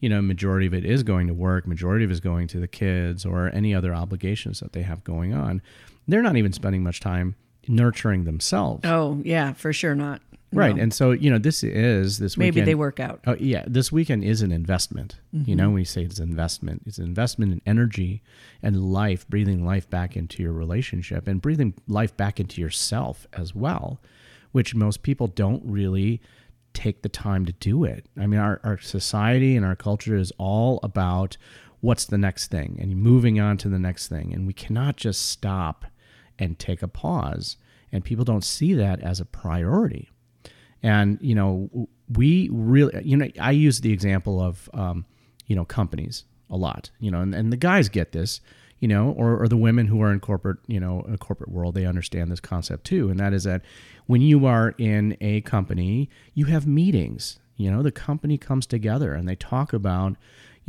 you 0.00 0.08
know, 0.08 0.22
majority 0.22 0.66
of 0.66 0.74
it 0.74 0.84
is 0.84 1.02
going 1.02 1.26
to 1.26 1.34
work, 1.34 1.66
majority 1.66 2.04
of 2.04 2.10
it 2.10 2.14
is 2.14 2.20
going 2.20 2.48
to 2.48 2.58
the 2.58 2.66
kids 2.66 3.24
or 3.26 3.50
any 3.54 3.74
other 3.74 3.94
obligations 3.94 4.60
that 4.60 4.72
they 4.72 4.82
have 4.82 5.04
going 5.04 5.34
on. 5.34 5.60
They're 6.08 6.22
not 6.22 6.36
even 6.36 6.52
spending 6.52 6.82
much 6.82 7.00
time 7.00 7.36
nurturing 7.68 8.24
themselves. 8.24 8.84
Oh, 8.84 9.20
yeah, 9.24 9.52
for 9.52 9.72
sure 9.72 9.94
not. 9.94 10.22
Right. 10.52 10.74
No. 10.74 10.82
And 10.82 10.92
so, 10.92 11.12
you 11.12 11.30
know, 11.30 11.38
this 11.38 11.62
is 11.62 12.18
this 12.18 12.36
weekend. 12.36 12.38
Maybe 12.38 12.54
weekend. 12.56 12.68
they 12.68 12.74
work 12.74 13.00
out. 13.00 13.20
Oh, 13.26 13.36
yeah. 13.38 13.64
This 13.68 13.92
weekend 13.92 14.24
is 14.24 14.42
an 14.42 14.50
investment. 14.50 15.20
You 15.30 15.54
know, 15.54 15.66
mm-hmm. 15.66 15.74
we 15.74 15.84
say 15.84 16.02
it's 16.02 16.18
an 16.18 16.28
investment, 16.28 16.82
it's 16.86 16.98
an 16.98 17.04
investment 17.04 17.52
in 17.52 17.62
energy 17.66 18.22
and 18.62 18.92
life, 18.92 19.28
breathing 19.28 19.64
life 19.64 19.88
back 19.88 20.16
into 20.16 20.42
your 20.42 20.52
relationship 20.52 21.28
and 21.28 21.40
breathing 21.40 21.74
life 21.86 22.16
back 22.16 22.40
into 22.40 22.60
yourself 22.60 23.28
as 23.32 23.54
well, 23.54 24.00
which 24.50 24.74
most 24.74 25.02
people 25.02 25.28
don't 25.28 25.62
really 25.64 26.20
take 26.72 27.02
the 27.02 27.08
time 27.08 27.46
to 27.46 27.52
do 27.52 27.84
it. 27.84 28.06
I 28.18 28.26
mean, 28.26 28.40
our, 28.40 28.60
our 28.64 28.78
society 28.78 29.56
and 29.56 29.64
our 29.64 29.76
culture 29.76 30.16
is 30.16 30.32
all 30.38 30.80
about 30.82 31.36
what's 31.80 32.04
the 32.04 32.18
next 32.18 32.50
thing 32.50 32.78
and 32.80 32.96
moving 32.96 33.40
on 33.40 33.56
to 33.58 33.68
the 33.68 33.78
next 33.78 34.08
thing. 34.08 34.32
And 34.34 34.46
we 34.46 34.52
cannot 34.52 34.96
just 34.96 35.28
stop 35.28 35.84
and 36.38 36.58
take 36.58 36.82
a 36.82 36.88
pause. 36.88 37.56
And 37.92 38.04
people 38.04 38.24
don't 38.24 38.44
see 38.44 38.74
that 38.74 39.00
as 39.00 39.20
a 39.20 39.24
priority. 39.24 40.09
And, 40.82 41.18
you 41.20 41.34
know, 41.34 41.88
we 42.08 42.48
really, 42.52 43.00
you 43.04 43.16
know, 43.16 43.28
I 43.40 43.50
use 43.50 43.80
the 43.80 43.92
example 43.92 44.40
of, 44.40 44.68
um, 44.74 45.04
you 45.46 45.56
know, 45.56 45.64
companies 45.64 46.24
a 46.48 46.56
lot, 46.56 46.90
you 46.98 47.10
know, 47.10 47.20
and, 47.20 47.34
and 47.34 47.52
the 47.52 47.56
guys 47.56 47.88
get 47.88 48.12
this, 48.12 48.40
you 48.78 48.88
know, 48.88 49.10
or, 49.10 49.40
or 49.42 49.46
the 49.46 49.56
women 49.56 49.86
who 49.86 50.00
are 50.02 50.12
in 50.12 50.20
corporate, 50.20 50.58
you 50.66 50.80
know, 50.80 51.00
a 51.12 51.18
corporate 51.18 51.50
world, 51.50 51.74
they 51.74 51.84
understand 51.84 52.32
this 52.32 52.40
concept 52.40 52.84
too. 52.84 53.10
And 53.10 53.20
that 53.20 53.32
is 53.32 53.44
that 53.44 53.62
when 54.06 54.22
you 54.22 54.46
are 54.46 54.74
in 54.78 55.16
a 55.20 55.42
company, 55.42 56.08
you 56.34 56.46
have 56.46 56.66
meetings, 56.66 57.38
you 57.56 57.70
know, 57.70 57.82
the 57.82 57.92
company 57.92 58.38
comes 58.38 58.66
together 58.66 59.12
and 59.12 59.28
they 59.28 59.36
talk 59.36 59.72
about, 59.72 60.16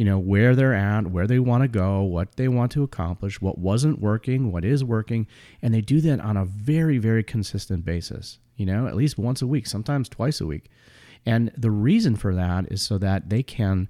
you 0.02 0.06
know, 0.06 0.18
where 0.18 0.56
they're 0.56 0.74
at, 0.74 1.12
where 1.12 1.28
they 1.28 1.38
want 1.38 1.62
to 1.62 1.68
go, 1.68 2.02
what 2.02 2.36
they 2.36 2.48
want 2.48 2.72
to 2.72 2.82
accomplish, 2.82 3.40
what 3.40 3.60
wasn't 3.60 4.02
working, 4.02 4.52
what 4.52 4.66
is 4.66 4.84
working. 4.84 5.28
And 5.62 5.76
they 5.76 5.82
do 5.82 6.02
that 6.02 6.20
on 6.20 6.38
a 6.38 6.44
very, 6.44 6.98
very 6.98 7.24
consistent 7.24 7.86
basis, 7.86 8.40
you 8.56 8.66
know, 8.66 8.88
at 8.88 8.96
least 8.96 9.20
once 9.20 9.44
a 9.44 9.46
week, 9.46 9.68
sometimes 9.68 10.10
twice 10.10 10.42
a 10.42 10.48
week. 10.48 10.72
And 11.24 11.52
the 11.56 11.70
reason 11.70 12.16
for 12.16 12.34
that 12.34 12.72
is 12.72 12.82
so 12.82 12.98
that 12.98 13.30
they 13.30 13.44
can 13.44 13.88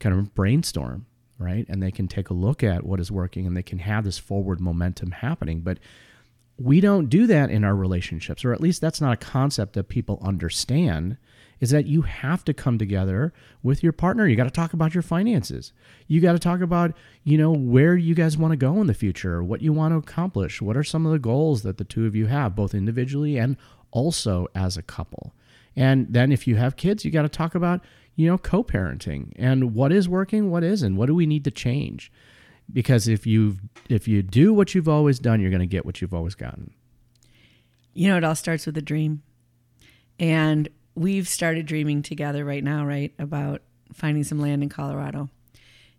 kind 0.00 0.18
of 0.18 0.34
brainstorm, 0.34 1.06
right? 1.38 1.64
And 1.68 1.80
they 1.80 1.92
can 1.92 2.08
take 2.08 2.28
a 2.28 2.34
look 2.34 2.64
at 2.64 2.84
what 2.84 2.98
is 2.98 3.12
working 3.12 3.46
and 3.46 3.56
they 3.56 3.62
can 3.62 3.78
have 3.78 4.02
this 4.02 4.18
forward 4.18 4.60
momentum 4.60 5.12
happening. 5.12 5.60
But 5.60 5.78
we 6.58 6.80
don't 6.80 7.06
do 7.06 7.28
that 7.28 7.50
in 7.50 7.62
our 7.62 7.76
relationships, 7.76 8.44
or 8.44 8.52
at 8.52 8.60
least 8.60 8.80
that's 8.80 9.00
not 9.00 9.12
a 9.12 9.16
concept 9.16 9.74
that 9.74 9.84
people 9.84 10.18
understand. 10.24 11.18
Is 11.62 11.70
that 11.70 11.86
you 11.86 12.02
have 12.02 12.44
to 12.46 12.52
come 12.52 12.76
together 12.76 13.32
with 13.62 13.84
your 13.84 13.92
partner. 13.92 14.26
You 14.26 14.34
got 14.34 14.44
to 14.44 14.50
talk 14.50 14.72
about 14.72 14.94
your 14.94 15.02
finances. 15.02 15.72
You 16.08 16.20
got 16.20 16.32
to 16.32 16.40
talk 16.40 16.60
about, 16.60 16.92
you 17.22 17.38
know, 17.38 17.52
where 17.52 17.94
you 17.94 18.16
guys 18.16 18.36
want 18.36 18.50
to 18.50 18.56
go 18.56 18.80
in 18.80 18.88
the 18.88 18.94
future, 18.94 19.44
what 19.44 19.62
you 19.62 19.72
want 19.72 19.92
to 19.92 19.98
accomplish, 19.98 20.60
what 20.60 20.76
are 20.76 20.82
some 20.82 21.06
of 21.06 21.12
the 21.12 21.20
goals 21.20 21.62
that 21.62 21.78
the 21.78 21.84
two 21.84 22.04
of 22.04 22.16
you 22.16 22.26
have, 22.26 22.56
both 22.56 22.74
individually 22.74 23.38
and 23.38 23.56
also 23.92 24.48
as 24.56 24.76
a 24.76 24.82
couple. 24.82 25.34
And 25.76 26.08
then 26.10 26.32
if 26.32 26.48
you 26.48 26.56
have 26.56 26.74
kids, 26.74 27.04
you 27.04 27.12
got 27.12 27.22
to 27.22 27.28
talk 27.28 27.54
about, 27.54 27.80
you 28.16 28.26
know, 28.26 28.38
co-parenting 28.38 29.32
and 29.36 29.72
what 29.72 29.92
is 29.92 30.08
working, 30.08 30.50
what 30.50 30.64
isn't, 30.64 30.96
what 30.96 31.06
do 31.06 31.14
we 31.14 31.26
need 31.26 31.44
to 31.44 31.52
change? 31.52 32.10
Because 32.72 33.06
if 33.06 33.24
you 33.24 33.58
if 33.88 34.08
you 34.08 34.20
do 34.22 34.52
what 34.52 34.74
you've 34.74 34.88
always 34.88 35.20
done, 35.20 35.40
you're 35.40 35.50
going 35.50 35.60
to 35.60 35.66
get 35.66 35.86
what 35.86 36.00
you've 36.00 36.12
always 36.12 36.34
gotten. 36.34 36.72
You 37.94 38.08
know, 38.08 38.16
it 38.16 38.24
all 38.24 38.34
starts 38.34 38.66
with 38.66 38.76
a 38.76 38.82
dream. 38.82 39.22
And 40.18 40.68
we've 40.94 41.28
started 41.28 41.66
dreaming 41.66 42.02
together 42.02 42.44
right 42.44 42.62
now, 42.62 42.84
right, 42.84 43.12
about 43.18 43.62
finding 43.92 44.24
some 44.24 44.40
land 44.40 44.62
in 44.62 44.68
Colorado. 44.68 45.28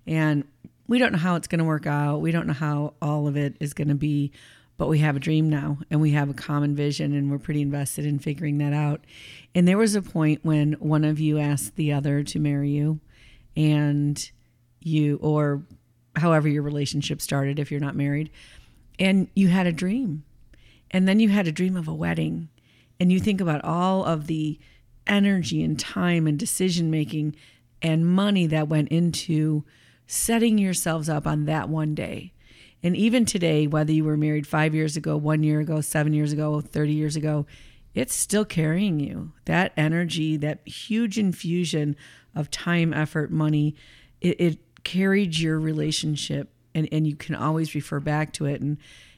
And 0.05 0.45
we 0.87 0.99
don't 0.99 1.11
know 1.11 1.17
how 1.17 1.35
it's 1.35 1.47
going 1.47 1.59
to 1.59 1.65
work 1.65 1.87
out. 1.87 2.21
We 2.21 2.31
don't 2.31 2.47
know 2.47 2.53
how 2.53 2.93
all 3.01 3.27
of 3.27 3.37
it 3.37 3.55
is 3.59 3.73
going 3.73 3.87
to 3.87 3.95
be, 3.95 4.31
but 4.77 4.87
we 4.87 4.99
have 4.99 5.15
a 5.15 5.19
dream 5.19 5.49
now 5.49 5.77
and 5.89 6.01
we 6.01 6.11
have 6.11 6.29
a 6.29 6.33
common 6.33 6.75
vision 6.75 7.13
and 7.13 7.31
we're 7.31 7.39
pretty 7.39 7.61
invested 7.61 8.05
in 8.05 8.19
figuring 8.19 8.57
that 8.57 8.73
out. 8.73 9.01
And 9.55 9.67
there 9.67 9.77
was 9.77 9.95
a 9.95 10.01
point 10.01 10.43
when 10.43 10.73
one 10.73 11.05
of 11.05 11.19
you 11.19 11.39
asked 11.39 11.75
the 11.75 11.93
other 11.93 12.23
to 12.23 12.39
marry 12.39 12.69
you 12.71 12.99
and 13.55 14.31
you, 14.81 15.19
or 15.21 15.63
however 16.15 16.47
your 16.47 16.63
relationship 16.63 17.21
started 17.21 17.59
if 17.59 17.71
you're 17.71 17.79
not 17.79 17.95
married, 17.95 18.29
and 18.99 19.27
you 19.35 19.47
had 19.47 19.67
a 19.67 19.71
dream. 19.71 20.23
And 20.91 21.07
then 21.07 21.19
you 21.19 21.29
had 21.29 21.47
a 21.47 21.51
dream 21.51 21.75
of 21.75 21.87
a 21.87 21.93
wedding. 21.93 22.49
And 22.99 23.11
you 23.11 23.19
think 23.19 23.41
about 23.41 23.63
all 23.63 24.03
of 24.05 24.27
the 24.27 24.59
energy 25.07 25.63
and 25.63 25.79
time 25.79 26.27
and 26.27 26.37
decision 26.37 26.89
making 26.89 27.35
and 27.81 28.07
money 28.07 28.47
that 28.47 28.69
went 28.69 28.89
into 28.89 29.63
setting 30.07 30.57
yourselves 30.57 31.09
up 31.09 31.27
on 31.27 31.45
that 31.45 31.69
one 31.69 31.93
day. 31.93 32.33
And 32.81 32.95
even 32.97 33.25
today, 33.25 33.67
whether 33.67 33.91
you 33.91 34.03
were 34.03 34.17
married 34.17 34.45
five 34.45 34.75
years 34.75 34.97
ago, 34.97 35.15
one 35.15 35.43
year 35.43 35.59
ago, 35.59 35.81
seven 35.81 36.13
years 36.13 36.33
ago, 36.33 36.59
30 36.59 36.93
years 36.93 37.15
ago, 37.15 37.45
it's 37.93 38.13
still 38.13 38.45
carrying 38.45 38.99
you. 38.99 39.31
That 39.45 39.71
energy, 39.77 40.35
that 40.37 40.67
huge 40.67 41.17
infusion 41.17 41.95
of 42.35 42.49
time, 42.49 42.93
effort, 42.93 43.31
money, 43.31 43.75
it, 44.19 44.39
it 44.39 44.83
carried 44.83 45.37
your 45.37 45.59
relationship 45.59 46.49
and, 46.75 46.89
and 46.91 47.07
you 47.07 47.15
can 47.15 47.35
always 47.35 47.75
refer 47.75 47.99
back 47.99 48.33
to 48.33 48.45
it. 48.45 48.61
And, 48.61 48.77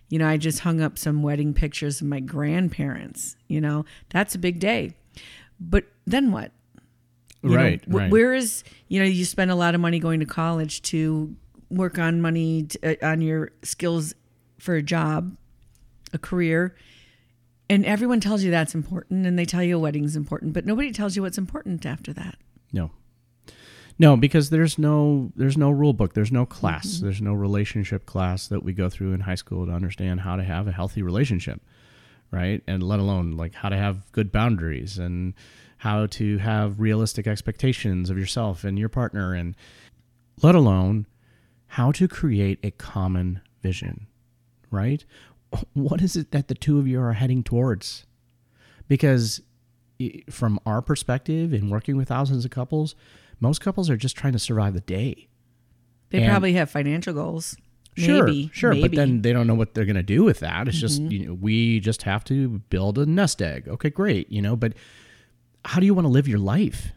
you 0.10 0.20
know, 0.20 0.28
I 0.28 0.38
just 0.38 0.60
hung 0.60 0.82
up 0.82 0.98
some 0.98 1.24
wedding 1.24 1.54
pictures 1.54 2.02
of 2.02 2.08
my 2.08 2.20
grandparents. 2.20 3.36
You 3.48 3.62
know, 3.62 3.86
that's 4.10 4.36
a 4.36 4.40
big 4.40 4.60
day. 4.60 4.96
But 5.60 5.86
then 6.06 6.32
what? 6.32 6.52
You 7.42 7.56
right, 7.56 7.88
know, 7.88 7.98
right. 7.98 8.12
Where 8.12 8.34
is, 8.34 8.64
you 8.88 9.00
know, 9.00 9.06
you 9.06 9.24
spend 9.24 9.52
a 9.52 9.56
lot 9.56 9.76
of 9.76 9.82
money 9.82 10.00
going 10.00 10.20
to 10.20 10.26
college 10.26 10.82
to 10.84 11.36
work 11.70 12.00
on 12.00 12.22
money, 12.22 12.64
to, 12.64 13.04
uh, 13.04 13.12
on 13.12 13.22
your 13.22 13.52
skills 13.62 14.16
for 14.58 14.76
a 14.76 14.82
job, 14.82 15.38
a 16.14 16.18
career. 16.18 16.76
And 17.70 17.86
everyone 17.86 18.20
tells 18.20 18.44
you 18.44 18.52
that's 18.52 18.76
important 18.76 19.26
and 19.26 19.38
they 19.38 19.46
tell 19.46 19.64
you 19.64 19.76
a 19.76 19.80
wedding's 19.80 20.16
important, 20.16 20.54
but 20.54 20.66
nobody 20.66 20.92
tells 20.92 21.16
you 21.16 21.22
what's 21.22 21.38
important 21.38 21.86
after 21.86 22.14
that. 22.14 22.38
No. 22.72 22.92
No, 23.98 24.18
because 24.18 24.50
there's 24.50 24.78
no 24.78 25.32
there's 25.36 25.58
no 25.58 25.70
rule 25.72 25.94
book, 25.94 26.14
there's 26.14 26.32
no 26.32 26.46
class, 26.46 27.00
there's 27.00 27.22
no 27.22 27.34
relationship 27.34 28.06
class 28.06 28.48
that 28.50 28.62
we 28.62 28.74
go 28.74 28.90
through 28.90 29.14
in 29.14 29.22
high 29.22 29.36
school 29.36 29.66
to 29.66 29.72
understand 29.72 30.22
how 30.22 30.36
to 30.36 30.44
have 30.44 30.68
a 30.68 30.72
healthy 30.74 31.02
relationship, 31.02 31.62
right? 32.32 32.62
And 32.68 32.84
let 32.84 33.00
alone 33.00 33.32
like 33.38 33.54
how 33.56 33.70
to 33.70 33.78
have 33.78 34.12
good 34.12 34.32
boundaries 34.32 34.98
and 34.98 35.34
how 35.78 36.06
to 36.08 36.38
have 36.40 36.80
realistic 36.80 37.28
expectations 37.28 38.10
of 38.10 38.18
yourself 38.18 38.64
and 38.64 38.78
your 38.80 38.90
partner 38.90 39.34
and 39.34 39.56
let 40.42 40.56
alone 40.56 41.06
how 41.68 41.92
to 41.92 42.08
create 42.08 42.60
a 42.64 42.72
common 42.72 43.42
vision, 43.62 44.08
right? 44.72 45.04
What 45.74 46.02
is 46.02 46.16
it 46.18 46.32
that 46.32 46.48
the 46.50 46.56
two 46.56 46.80
of 46.80 46.88
you 46.88 47.00
are 47.02 47.14
heading 47.14 47.42
towards? 47.44 48.06
Because 48.90 49.42
from 50.30 50.60
our 50.66 50.82
perspective 50.82 51.54
in 51.54 51.70
working 51.70 51.96
with 51.96 52.10
thousands 52.10 52.44
of 52.44 52.52
couples, 52.52 52.94
most 53.40 53.62
couples 53.62 53.90
are 53.90 53.96
just 53.96 54.18
trying 54.18 54.34
to 54.34 54.40
survive 54.40 54.74
the 54.74 54.82
day. 54.82 55.28
They 56.10 56.24
And- 56.24 56.30
probably 56.30 56.54
have 56.54 56.70
financial 56.70 57.14
goals. 57.14 57.56
Sure, 57.98 58.26
maybe, 58.26 58.50
sure, 58.54 58.72
but 58.72 58.76
maybe. 58.76 58.88
Mm-hmm. 58.88 58.96
then 58.96 59.22
they 59.22 59.34
don't 59.34 59.48
know 59.48 59.56
what 59.56 59.74
they're 59.74 59.86
going 59.86 59.96
to 59.96 60.04
do 60.04 60.24
with 60.24 60.40
that. 60.42 60.68
It's 60.68 60.78
just 60.78 61.02
you 61.02 61.28
know, 61.28 61.34
we 61.34 61.80
just 61.80 62.04
have 62.04 62.24
to 62.26 62.60
build 62.70 62.98
a 62.98 63.06
nest 63.06 63.42
egg. 63.42 63.68
Okay, 63.68 63.90
great, 63.90 64.32
you 64.32 64.42
know, 64.42 64.56
but 64.56 64.74
how 65.64 65.80
do 65.80 65.86
you 65.86 65.94
want 65.94 66.06
to 66.06 66.10
live 66.10 66.28
your 66.28 66.40
life? 66.40 66.92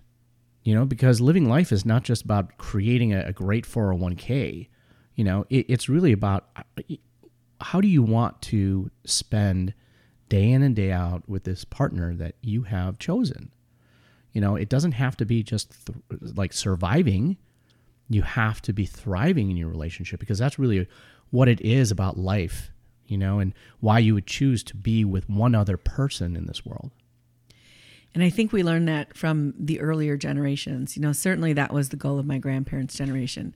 You 0.64 0.75
know, 0.75 0.85
because 0.85 1.21
living 1.21 1.49
life 1.49 1.73
is 1.73 1.87
not 1.87 2.02
just 2.02 2.25
about 2.25 2.59
creating 2.59 3.14
a, 3.14 3.21
a 3.26 3.33
great 3.33 3.64
401k. 3.64 4.69
You 5.14 5.25
know, 5.25 5.47
it, 5.49 5.67
it's 5.69 5.88
really 5.88 6.12
about 6.12 6.49
uh, 6.57 6.83
how 7.61 7.81
do 7.81 7.88
you 7.88 8.02
want 8.02 8.43
to 8.43 8.90
spend 9.05 9.75
day 10.28 10.50
in 10.50 10.62
and 10.62 10.76
day 10.76 10.93
out 10.93 11.28
with 11.28 11.45
this 11.45 11.64
partner 11.64 12.14
that 12.14 12.35
you 12.43 12.62
have 12.62 12.99
chosen. 12.99 13.50
You 14.33 14.40
know, 14.40 14.57
it 14.57 14.69
doesn't 14.69 14.93
have 14.93 15.17
to 15.19 15.25
be 15.25 15.43
just 15.43 15.87
th- 15.87 15.99
like 16.37 16.52
surviving. 16.52 17.38
You 18.08 18.22
have 18.22 18.62
to 18.62 18.72
be 18.72 18.86
thriving 18.86 19.50
in 19.50 19.56
your 19.56 19.68
relationship 19.68 20.20
because 20.20 20.38
that's 20.38 20.58
really 20.58 20.86
what 21.30 21.48
it 21.48 21.60
is 21.60 21.90
about 21.90 22.16
life, 22.16 22.70
you 23.06 23.18
know, 23.18 23.38
and 23.38 23.52
why 23.80 23.98
you 23.98 24.14
would 24.14 24.26
choose 24.26 24.62
to 24.64 24.76
be 24.76 25.04
with 25.04 25.28
one 25.28 25.54
other 25.54 25.76
person 25.76 26.36
in 26.36 26.46
this 26.46 26.64
world. 26.64 26.90
And 28.14 28.22
I 28.22 28.30
think 28.30 28.52
we 28.52 28.62
learned 28.62 28.88
that 28.88 29.16
from 29.16 29.54
the 29.58 29.80
earlier 29.80 30.16
generations. 30.16 30.96
You 30.96 31.02
know, 31.02 31.12
certainly 31.12 31.52
that 31.52 31.72
was 31.72 31.90
the 31.90 31.96
goal 31.96 32.18
of 32.18 32.26
my 32.26 32.38
grandparents' 32.38 32.96
generation. 32.96 33.54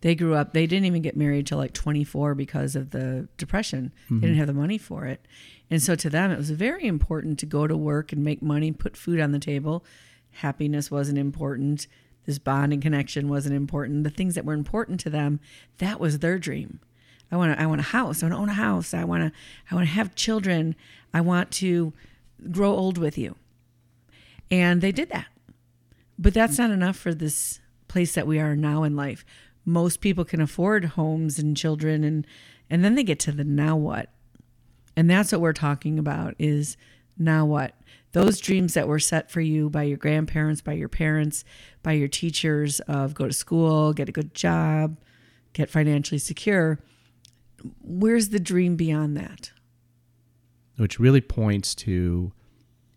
They 0.00 0.14
grew 0.14 0.34
up, 0.34 0.52
they 0.52 0.66
didn't 0.66 0.86
even 0.86 1.02
get 1.02 1.16
married 1.16 1.46
till 1.46 1.58
like 1.58 1.72
24 1.72 2.36
because 2.36 2.76
of 2.76 2.90
the 2.90 3.28
depression. 3.36 3.92
Mm-hmm. 4.04 4.20
They 4.20 4.26
didn't 4.28 4.38
have 4.38 4.46
the 4.46 4.54
money 4.54 4.78
for 4.78 5.06
it. 5.06 5.26
And 5.70 5.82
so 5.82 5.96
to 5.96 6.08
them, 6.08 6.30
it 6.30 6.38
was 6.38 6.50
very 6.50 6.86
important 6.86 7.38
to 7.40 7.46
go 7.46 7.66
to 7.66 7.76
work 7.76 8.12
and 8.12 8.22
make 8.22 8.40
money, 8.40 8.70
put 8.70 8.96
food 8.96 9.18
on 9.18 9.32
the 9.32 9.40
table. 9.40 9.84
Happiness 10.30 10.90
wasn't 10.90 11.18
important. 11.18 11.88
This 12.28 12.38
bond 12.38 12.74
and 12.74 12.82
connection 12.82 13.30
wasn't 13.30 13.54
important. 13.54 14.04
The 14.04 14.10
things 14.10 14.34
that 14.34 14.44
were 14.44 14.52
important 14.52 15.00
to 15.00 15.08
them, 15.08 15.40
that 15.78 15.98
was 15.98 16.18
their 16.18 16.38
dream. 16.38 16.78
I 17.32 17.38
want 17.38 17.56
to, 17.56 17.62
I 17.62 17.64
want 17.64 17.80
a 17.80 17.84
house. 17.84 18.22
I 18.22 18.26
want 18.26 18.34
to 18.34 18.40
own 18.42 18.48
a 18.50 18.52
house. 18.52 18.92
I 18.92 19.02
want 19.04 19.22
to, 19.22 19.32
I 19.70 19.74
want 19.74 19.86
to 19.86 19.94
have 19.94 20.14
children. 20.14 20.76
I 21.14 21.22
want 21.22 21.50
to 21.52 21.94
grow 22.50 22.68
old 22.68 22.98
with 22.98 23.16
you. 23.16 23.36
And 24.50 24.82
they 24.82 24.92
did 24.92 25.08
that. 25.08 25.28
But 26.18 26.34
that's 26.34 26.58
not 26.58 26.70
enough 26.70 26.96
for 26.96 27.14
this 27.14 27.60
place 27.88 28.12
that 28.12 28.26
we 28.26 28.38
are 28.38 28.54
now 28.54 28.82
in 28.82 28.94
life. 28.94 29.24
Most 29.64 30.02
people 30.02 30.26
can 30.26 30.42
afford 30.42 30.84
homes 30.84 31.38
and 31.38 31.56
children 31.56 32.04
and 32.04 32.26
and 32.68 32.84
then 32.84 32.94
they 32.94 33.04
get 33.04 33.20
to 33.20 33.32
the 33.32 33.42
now 33.42 33.74
what. 33.74 34.10
And 34.94 35.08
that's 35.08 35.32
what 35.32 35.40
we're 35.40 35.54
talking 35.54 35.98
about 35.98 36.34
is 36.38 36.76
now 37.16 37.46
what? 37.46 37.74
Those 38.12 38.40
dreams 38.40 38.74
that 38.74 38.88
were 38.88 38.98
set 38.98 39.30
for 39.30 39.40
you 39.40 39.68
by 39.68 39.82
your 39.82 39.98
grandparents, 39.98 40.60
by 40.60 40.72
your 40.72 40.88
parents, 40.88 41.44
by 41.82 41.92
your 41.92 42.08
teachers 42.08 42.80
of 42.80 43.14
go 43.14 43.26
to 43.26 43.32
school, 43.32 43.92
get 43.92 44.08
a 44.08 44.12
good 44.12 44.34
job, 44.34 44.96
get 45.52 45.68
financially 45.68 46.18
secure. 46.18 46.78
Where's 47.82 48.30
the 48.30 48.40
dream 48.40 48.76
beyond 48.76 49.16
that? 49.16 49.50
Which 50.76 50.98
really 50.98 51.20
points 51.20 51.74
to 51.76 52.32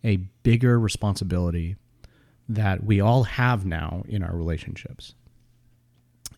a 0.04 0.16
bigger 0.16 0.78
responsibility 0.78 1.76
that 2.48 2.84
we 2.84 3.00
all 3.00 3.24
have 3.24 3.64
now 3.64 4.04
in 4.08 4.22
our 4.22 4.36
relationships, 4.36 5.14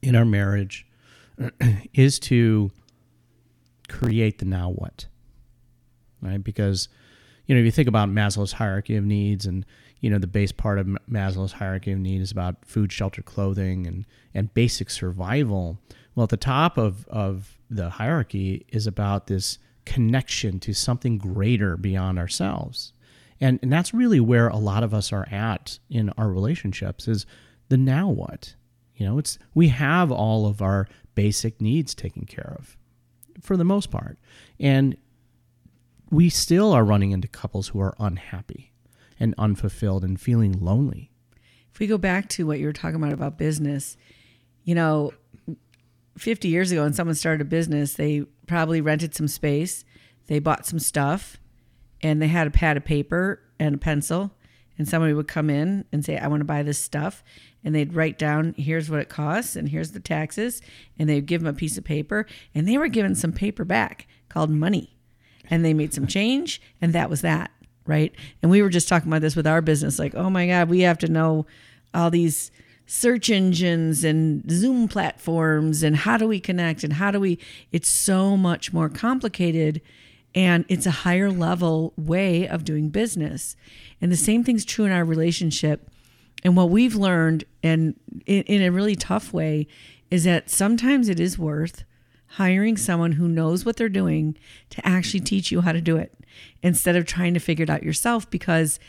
in 0.02 0.14
our 0.14 0.24
marriage, 0.24 0.86
is 1.94 2.18
to 2.20 2.70
create 3.88 4.38
the 4.38 4.44
now 4.44 4.70
what. 4.70 5.06
Right? 6.20 6.42
Because, 6.42 6.88
you 7.46 7.54
know, 7.54 7.60
if 7.60 7.64
you 7.64 7.70
think 7.70 7.88
about 7.88 8.08
Maslow's 8.08 8.52
hierarchy 8.52 8.96
of 8.96 9.04
needs 9.04 9.46
and, 9.46 9.64
you 10.00 10.10
know, 10.10 10.18
the 10.18 10.26
base 10.26 10.52
part 10.52 10.78
of 10.78 10.86
Maslow's 11.10 11.52
hierarchy 11.52 11.92
of 11.92 11.98
needs 11.98 12.24
is 12.24 12.30
about 12.30 12.64
food, 12.64 12.92
shelter, 12.92 13.22
clothing, 13.22 13.86
and, 13.86 14.06
and 14.32 14.52
basic 14.54 14.90
survival. 14.90 15.78
Well, 16.14 16.24
at 16.24 16.30
the 16.30 16.36
top 16.36 16.78
of, 16.78 17.06
of 17.08 17.58
the 17.70 17.90
hierarchy 17.90 18.64
is 18.68 18.86
about 18.86 19.26
this 19.26 19.58
connection 19.84 20.60
to 20.60 20.72
something 20.72 21.18
greater 21.18 21.76
beyond 21.76 22.18
ourselves 22.18 22.94
and 23.40 23.58
and 23.62 23.72
that's 23.72 23.94
really 23.94 24.20
where 24.20 24.48
a 24.48 24.56
lot 24.56 24.82
of 24.82 24.94
us 24.94 25.12
are 25.12 25.28
at 25.30 25.78
in 25.90 26.10
our 26.10 26.28
relationships 26.28 27.06
is 27.08 27.26
the 27.68 27.76
now 27.76 28.08
what 28.08 28.54
you 28.96 29.06
know 29.06 29.18
it's 29.18 29.38
we 29.54 29.68
have 29.68 30.10
all 30.10 30.46
of 30.46 30.62
our 30.62 30.88
basic 31.14 31.60
needs 31.60 31.94
taken 31.94 32.24
care 32.24 32.56
of 32.58 32.76
for 33.40 33.56
the 33.56 33.64
most 33.64 33.90
part 33.90 34.18
and 34.58 34.96
we 36.10 36.28
still 36.28 36.72
are 36.72 36.84
running 36.84 37.10
into 37.10 37.28
couples 37.28 37.68
who 37.68 37.80
are 37.80 37.94
unhappy 37.98 38.72
and 39.18 39.34
unfulfilled 39.38 40.04
and 40.04 40.20
feeling 40.20 40.52
lonely. 40.60 41.10
If 41.72 41.80
we 41.80 41.86
go 41.86 41.98
back 41.98 42.28
to 42.30 42.46
what 42.46 42.58
you 42.58 42.66
were 42.66 42.72
talking 42.72 42.96
about 42.96 43.12
about 43.12 43.38
business 43.38 43.96
you 44.64 44.74
know 44.74 45.12
50 46.18 46.48
years 46.48 46.72
ago 46.72 46.82
when 46.82 46.92
someone 46.92 47.14
started 47.14 47.42
a 47.42 47.44
business 47.44 47.94
they 47.94 48.22
probably 48.46 48.80
rented 48.80 49.14
some 49.14 49.28
space 49.28 49.84
they 50.26 50.38
bought 50.38 50.66
some 50.66 50.78
stuff 50.78 51.36
and 52.02 52.20
they 52.20 52.28
had 52.28 52.46
a 52.46 52.50
pad 52.50 52.76
of 52.76 52.84
paper 52.84 53.40
and 53.58 53.76
a 53.76 53.78
pencil 53.78 54.32
and 54.76 54.88
somebody 54.88 55.12
would 55.12 55.28
come 55.28 55.50
in 55.50 55.84
and 55.92 56.04
say 56.04 56.16
i 56.18 56.26
want 56.26 56.40
to 56.40 56.46
buy 56.46 56.62
this 56.62 56.78
stuff 56.78 57.22
and 57.62 57.74
they'd 57.74 57.94
write 57.94 58.18
down 58.18 58.54
here's 58.56 58.90
what 58.90 59.00
it 59.00 59.08
costs 59.08 59.54
and 59.54 59.68
here's 59.68 59.92
the 59.92 60.00
taxes 60.00 60.60
and 60.98 61.08
they'd 61.08 61.26
give 61.26 61.42
them 61.42 61.54
a 61.54 61.56
piece 61.56 61.78
of 61.78 61.84
paper 61.84 62.26
and 62.54 62.66
they 62.66 62.78
were 62.78 62.88
given 62.88 63.14
some 63.14 63.32
paper 63.32 63.64
back 63.64 64.06
called 64.28 64.50
money 64.50 64.93
and 65.50 65.64
they 65.64 65.74
made 65.74 65.94
some 65.94 66.06
change 66.06 66.60
and 66.80 66.92
that 66.92 67.10
was 67.10 67.20
that 67.20 67.50
right 67.86 68.14
and 68.42 68.50
we 68.50 68.62
were 68.62 68.70
just 68.70 68.88
talking 68.88 69.08
about 69.08 69.20
this 69.20 69.36
with 69.36 69.46
our 69.46 69.60
business 69.60 69.98
like 69.98 70.14
oh 70.14 70.30
my 70.30 70.46
god 70.46 70.68
we 70.68 70.80
have 70.80 70.98
to 70.98 71.08
know 71.08 71.46
all 71.92 72.10
these 72.10 72.50
search 72.86 73.30
engines 73.30 74.04
and 74.04 74.50
zoom 74.50 74.88
platforms 74.88 75.82
and 75.82 75.96
how 75.96 76.16
do 76.16 76.26
we 76.26 76.38
connect 76.38 76.84
and 76.84 76.94
how 76.94 77.10
do 77.10 77.18
we 77.18 77.38
it's 77.72 77.88
so 77.88 78.36
much 78.36 78.72
more 78.72 78.88
complicated 78.88 79.80
and 80.34 80.64
it's 80.68 80.86
a 80.86 80.90
higher 80.90 81.30
level 81.30 81.92
way 81.96 82.48
of 82.48 82.64
doing 82.64 82.88
business. 82.88 83.56
And 84.00 84.10
the 84.10 84.16
same 84.16 84.42
thing's 84.42 84.64
true 84.64 84.84
in 84.84 84.92
our 84.92 85.04
relationship. 85.04 85.88
And 86.42 86.56
what 86.56 86.70
we've 86.70 86.96
learned, 86.96 87.44
and 87.62 87.94
in, 88.26 88.42
in 88.42 88.62
a 88.62 88.72
really 88.72 88.96
tough 88.96 89.32
way, 89.32 89.66
is 90.10 90.24
that 90.24 90.50
sometimes 90.50 91.08
it 91.08 91.20
is 91.20 91.38
worth 91.38 91.84
hiring 92.36 92.76
someone 92.76 93.12
who 93.12 93.28
knows 93.28 93.64
what 93.64 93.76
they're 93.76 93.88
doing 93.88 94.36
to 94.70 94.86
actually 94.86 95.20
teach 95.20 95.52
you 95.52 95.60
how 95.60 95.72
to 95.72 95.80
do 95.80 95.96
it 95.96 96.12
instead 96.62 96.96
of 96.96 97.06
trying 97.06 97.34
to 97.34 97.40
figure 97.40 97.62
it 97.62 97.70
out 97.70 97.82
yourself 97.82 98.28
because 98.30 98.80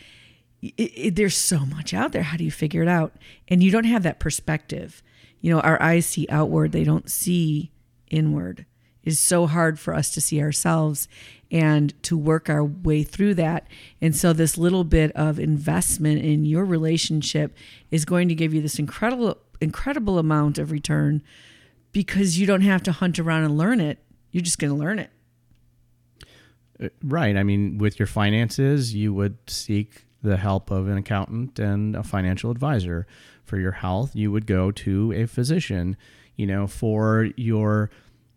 it, 0.61 0.73
it, 0.77 1.15
there's 1.15 1.35
so 1.35 1.59
much 1.59 1.93
out 1.93 2.11
there. 2.11 2.23
How 2.23 2.37
do 2.37 2.43
you 2.43 2.51
figure 2.51 2.81
it 2.81 2.87
out? 2.87 3.13
And 3.47 3.61
you 3.61 3.71
don't 3.71 3.83
have 3.83 4.03
that 4.03 4.19
perspective. 4.19 5.03
You 5.41 5.53
know, 5.53 5.59
our 5.59 5.81
eyes 5.81 6.05
see 6.05 6.25
outward, 6.29 6.71
they 6.71 6.83
don't 6.83 7.09
see 7.09 7.71
inward 8.09 8.65
is 9.05 9.19
so 9.19 9.45
hard 9.45 9.79
for 9.79 9.93
us 9.93 10.09
to 10.15 10.19
see 10.19 10.41
ourselves 10.41 11.07
and 11.51 12.01
to 12.03 12.17
work 12.17 12.49
our 12.49 12.63
way 12.63 13.03
through 13.03 13.35
that. 13.35 13.67
And 14.01 14.15
so, 14.15 14.33
this 14.33 14.57
little 14.57 14.83
bit 14.83 15.11
of 15.11 15.39
investment 15.39 16.25
in 16.25 16.43
your 16.43 16.65
relationship 16.65 17.55
is 17.91 18.03
going 18.03 18.27
to 18.27 18.35
give 18.35 18.53
you 18.53 18.61
this 18.61 18.79
incredible, 18.79 19.37
incredible 19.61 20.17
amount 20.17 20.57
of 20.57 20.71
return 20.71 21.21
because 21.95 22.37
you 22.37 22.45
don't 22.45 22.59
have 22.59 22.83
to 22.83 22.91
hunt 22.91 23.19
around 23.19 23.45
and 23.45 23.57
learn 23.57 23.79
it. 23.79 23.99
You're 24.31 24.43
just 24.43 24.59
going 24.59 24.73
to 24.73 24.77
learn 24.77 24.99
it. 24.99 25.09
Uh, 26.77 26.89
right. 27.01 27.37
I 27.37 27.43
mean, 27.43 27.77
with 27.77 27.97
your 27.97 28.05
finances, 28.05 28.93
you 28.93 29.13
would 29.13 29.37
seek 29.47 30.05
the 30.21 30.35
help 30.35 30.71
of 30.71 30.89
an 30.89 30.97
accountant 30.97 31.57
and 31.57 31.95
a 31.95 32.03
financial 32.03 32.51
advisor. 32.51 33.07
For 33.45 33.57
your 33.57 33.71
health, 33.71 34.13
you 34.13 34.29
would 34.29 34.45
go 34.45 34.71
to 34.71 35.13
a 35.13 35.25
physician. 35.25 35.95
You 36.35 36.47
know, 36.47 36.67
for 36.67 37.29
your 37.37 37.91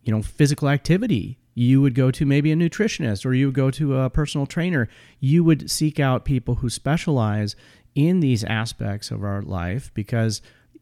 you 0.05 0.15
know, 0.15 0.23
physical 0.23 0.69
activity. 0.69 1.37
You 1.55 1.83
would 1.83 1.97
go 1.97 2.13
to 2.13 2.25
maybe 2.25 2.53
a 2.53 2.57
nutritionist 2.57 3.27
or 3.27 3.35
you 3.35 3.47
would 3.47 3.57
go 3.57 3.73
to 3.73 3.99
a 3.99 4.09
personal 4.09 4.47
trainer. 4.47 4.89
You 5.19 5.43
would 5.43 5.69
seek 5.69 5.99
out 5.99 6.25
people 6.25 6.55
who 6.57 6.71
specialize 6.71 7.57
in 7.97 8.21
these 8.21 8.45
aspects 8.45 9.11
of 9.11 9.25
our 9.25 9.43
life 9.43 9.91
because 9.95 10.41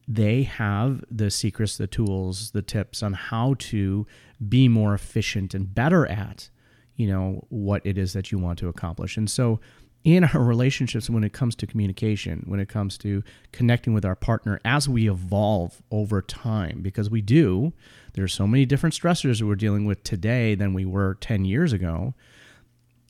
they 0.09 0.45
have 0.45 1.05
the 1.11 1.31
secrets, 1.31 1.77
the 1.77 1.87
tools, 1.87 2.53
the 2.53 2.63
tips 2.63 3.03
on 3.03 3.13
how 3.13 3.55
to 3.59 4.07
be 4.49 4.69
more 4.69 4.95
efficient 4.95 5.55
and 5.55 5.75
better 5.75 6.07
at, 6.07 6.49
you 6.95 7.09
know, 7.09 7.45
what 7.49 7.85
it 7.85 7.99
is 7.99 8.13
that 8.13 8.31
you 8.31 8.39
want 8.39 8.59
to 8.61 8.69
accomplish. 8.69 9.17
And 9.17 9.29
so 9.29 9.61
in 10.05 10.23
our 10.23 10.41
relationships 10.41 11.11
when 11.11 11.25
it 11.25 11.33
comes 11.33 11.57
to 11.57 11.67
communication, 11.67 12.45
when 12.47 12.61
it 12.61 12.69
comes 12.69 12.97
to 12.99 13.25
connecting 13.51 13.93
with 13.93 14.05
our 14.05 14.15
partner 14.15 14.61
as 14.65 14.89
we 14.89 15.11
evolve 15.11 15.83
over 15.91 16.23
time, 16.23 16.81
because 16.81 17.11
we 17.11 17.21
do, 17.21 17.73
there's 18.13 18.33
so 18.33 18.47
many 18.47 18.65
different 18.65 18.95
stressors 18.95 19.41
that 19.41 19.47
we're 19.47 19.57
dealing 19.57 19.85
with 19.85 20.05
today 20.05 20.55
than 20.55 20.73
we 20.73 20.85
were 20.85 21.17
10 21.21 21.45
years 21.45 21.73
ago. 21.73 22.15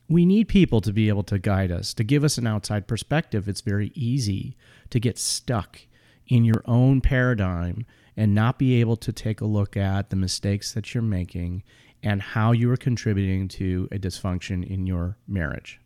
We 0.09 0.25
need 0.25 0.47
people 0.47 0.81
to 0.81 0.91
be 0.91 1.07
able 1.07 1.23
to 1.23 1.37
guide 1.37 1.71
us, 1.71 1.93
to 1.93 2.03
give 2.03 2.23
us 2.23 2.39
an 2.39 2.47
outside 2.47 2.87
perspective. 2.87 3.47
It's 3.47 3.61
very 3.61 3.91
easy 3.93 4.57
to 4.89 4.99
get 4.99 5.19
stuck 5.19 5.81
in 6.27 6.43
your 6.43 6.61
own 6.65 7.01
paradigm 7.01 7.85
and 8.15 8.33
not 8.33 8.57
be 8.57 8.79
able 8.79 8.97
to 8.97 9.11
take 9.11 9.41
a 9.41 9.45
look 9.45 9.77
at 9.77 10.09
the 10.09 10.15
mistakes 10.15 10.73
that 10.73 10.93
you're 10.93 11.03
making 11.03 11.63
and 12.03 12.21
how 12.21 12.51
you 12.51 12.71
are 12.71 12.77
contributing 12.77 13.47
to 13.47 13.87
a 13.91 13.97
dysfunction 13.97 14.65
in 14.65 14.85
your 14.85 15.17
marriage 15.27 15.79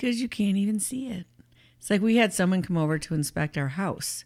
because 0.00 0.22
you 0.22 0.28
can't 0.28 0.56
even 0.56 0.80
see 0.80 1.08
it. 1.08 1.26
It's 1.78 1.90
like 1.90 2.00
we 2.00 2.16
had 2.16 2.32
someone 2.32 2.62
come 2.62 2.78
over 2.78 2.98
to 2.98 3.14
inspect 3.14 3.58
our 3.58 3.68
house. 3.68 4.24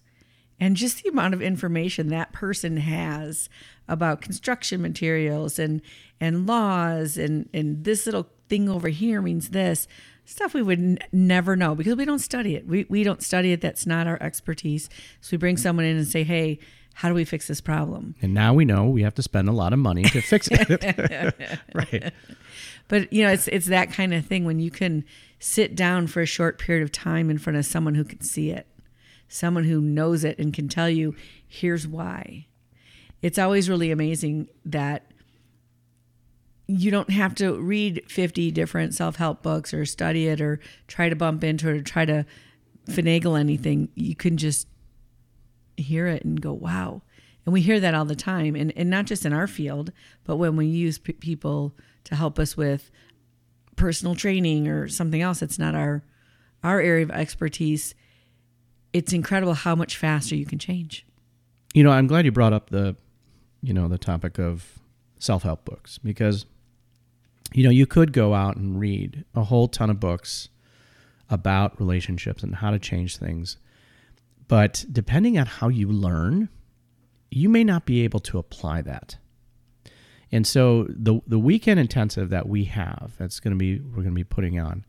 And 0.60 0.76
just 0.76 1.02
the 1.02 1.08
amount 1.08 1.34
of 1.34 1.42
information 1.42 2.08
that 2.08 2.32
person 2.32 2.76
has 2.76 3.48
about 3.88 4.20
construction 4.20 4.80
materials 4.80 5.58
and 5.58 5.82
and 6.20 6.46
laws 6.46 7.18
and 7.18 7.48
and 7.52 7.82
this 7.82 8.06
little 8.06 8.28
thing 8.48 8.68
over 8.68 8.88
here 8.88 9.22
means 9.22 9.50
this 9.50 9.86
stuff 10.24 10.54
we 10.54 10.62
would 10.62 10.78
n- 10.78 10.98
never 11.12 11.54
know 11.54 11.74
because 11.74 11.96
we 11.96 12.04
don't 12.04 12.18
study 12.18 12.54
it. 12.56 12.66
We 12.66 12.86
we 12.88 13.04
don't 13.04 13.22
study 13.22 13.52
it. 13.52 13.60
That's 13.60 13.86
not 13.86 14.06
our 14.06 14.22
expertise. 14.22 14.88
So 15.20 15.32
we 15.32 15.38
bring 15.38 15.56
someone 15.56 15.84
in 15.84 15.96
and 15.96 16.06
say, 16.06 16.24
"Hey, 16.24 16.58
how 16.94 17.08
do 17.08 17.14
we 17.14 17.24
fix 17.24 17.48
this 17.48 17.60
problem? 17.60 18.14
And 18.22 18.32
now 18.32 18.54
we 18.54 18.64
know 18.64 18.86
we 18.86 19.02
have 19.02 19.14
to 19.14 19.22
spend 19.22 19.48
a 19.48 19.52
lot 19.52 19.72
of 19.72 19.78
money 19.78 20.04
to 20.04 20.20
fix 20.20 20.48
it. 20.50 21.34
right. 21.74 22.12
But 22.88 23.12
you 23.12 23.24
know, 23.24 23.32
it's 23.32 23.48
it's 23.48 23.66
that 23.66 23.92
kind 23.92 24.14
of 24.14 24.24
thing 24.24 24.44
when 24.44 24.60
you 24.60 24.70
can 24.70 25.04
sit 25.38 25.74
down 25.74 26.06
for 26.06 26.22
a 26.22 26.26
short 26.26 26.58
period 26.58 26.82
of 26.82 26.92
time 26.92 27.30
in 27.30 27.38
front 27.38 27.58
of 27.58 27.66
someone 27.66 27.96
who 27.96 28.04
can 28.04 28.20
see 28.20 28.50
it, 28.50 28.66
someone 29.28 29.64
who 29.64 29.80
knows 29.80 30.24
it 30.24 30.38
and 30.38 30.54
can 30.54 30.68
tell 30.68 30.88
you, 30.88 31.14
here's 31.46 31.86
why. 31.86 32.46
It's 33.22 33.38
always 33.38 33.68
really 33.68 33.90
amazing 33.90 34.48
that 34.64 35.10
you 36.66 36.90
don't 36.90 37.10
have 37.10 37.34
to 37.36 37.60
read 37.60 38.02
50 38.08 38.50
different 38.50 38.94
self-help 38.94 39.42
books 39.42 39.74
or 39.74 39.84
study 39.84 40.28
it 40.28 40.40
or 40.40 40.60
try 40.86 41.08
to 41.08 41.16
bump 41.16 41.44
into 41.44 41.68
it 41.68 41.76
or 41.76 41.82
try 41.82 42.04
to 42.04 42.24
finagle 42.86 43.38
anything. 43.38 43.88
You 43.94 44.14
can 44.16 44.36
just 44.36 44.66
hear 45.76 46.06
it 46.06 46.24
and 46.24 46.40
go, 46.40 46.52
wow. 46.52 47.02
And 47.44 47.52
we 47.52 47.60
hear 47.60 47.80
that 47.80 47.94
all 47.94 48.06
the 48.06 48.16
time. 48.16 48.56
And, 48.56 48.72
and 48.76 48.88
not 48.88 49.04
just 49.04 49.26
in 49.26 49.32
our 49.32 49.46
field, 49.46 49.92
but 50.24 50.36
when 50.36 50.56
we 50.56 50.66
use 50.66 50.98
p- 50.98 51.12
people 51.12 51.74
to 52.04 52.14
help 52.14 52.38
us 52.38 52.56
with 52.56 52.90
personal 53.76 54.14
training 54.14 54.68
or 54.68 54.88
something 54.88 55.20
else 55.20 55.40
that's 55.40 55.58
not 55.58 55.74
our 55.74 56.04
our 56.62 56.80
area 56.80 57.04
of 57.04 57.10
expertise, 57.10 57.94
it's 58.94 59.12
incredible 59.12 59.52
how 59.52 59.74
much 59.74 59.98
faster 59.98 60.34
you 60.34 60.46
can 60.46 60.58
change. 60.58 61.04
You 61.74 61.84
know, 61.84 61.90
I'm 61.90 62.06
glad 62.06 62.24
you 62.24 62.32
brought 62.32 62.54
up 62.54 62.70
the, 62.70 62.96
you 63.62 63.74
know, 63.74 63.86
the 63.86 63.98
topic 63.98 64.38
of 64.38 64.78
self-help 65.18 65.66
books 65.66 65.98
because, 65.98 66.46
you 67.54 67.62
know, 67.62 67.70
you 67.70 67.86
could 67.86 68.12
go 68.12 68.34
out 68.34 68.56
and 68.56 68.80
read 68.80 69.24
a 69.34 69.44
whole 69.44 69.68
ton 69.68 69.88
of 69.88 70.00
books 70.00 70.48
about 71.30 71.78
relationships 71.78 72.42
and 72.42 72.56
how 72.56 72.72
to 72.72 72.80
change 72.80 73.16
things. 73.16 73.58
But 74.48 74.84
depending 74.92 75.38
on 75.38 75.46
how 75.46 75.68
you 75.68 75.88
learn, 75.88 76.48
you 77.30 77.48
may 77.48 77.62
not 77.62 77.86
be 77.86 78.02
able 78.02 78.20
to 78.20 78.38
apply 78.38 78.82
that. 78.82 79.16
And 80.32 80.46
so 80.46 80.86
the 80.88 81.20
the 81.28 81.38
weekend 81.38 81.78
intensive 81.78 82.28
that 82.30 82.48
we 82.48 82.64
have, 82.64 83.12
that's 83.18 83.38
going 83.38 83.52
to 83.52 83.58
be 83.58 83.78
we're 83.78 84.02
going 84.02 84.06
to 84.06 84.10
be 84.12 84.24
putting 84.24 84.58
on. 84.58 84.84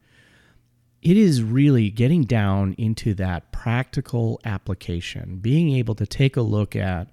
It 1.03 1.17
is 1.17 1.43
really 1.43 1.91
getting 1.91 2.23
down 2.23 2.73
into 2.79 3.13
that 3.13 3.51
practical 3.51 4.41
application, 4.43 5.37
being 5.37 5.71
able 5.75 5.93
to 5.95 6.07
take 6.07 6.35
a 6.35 6.41
look 6.41 6.75
at 6.75 7.11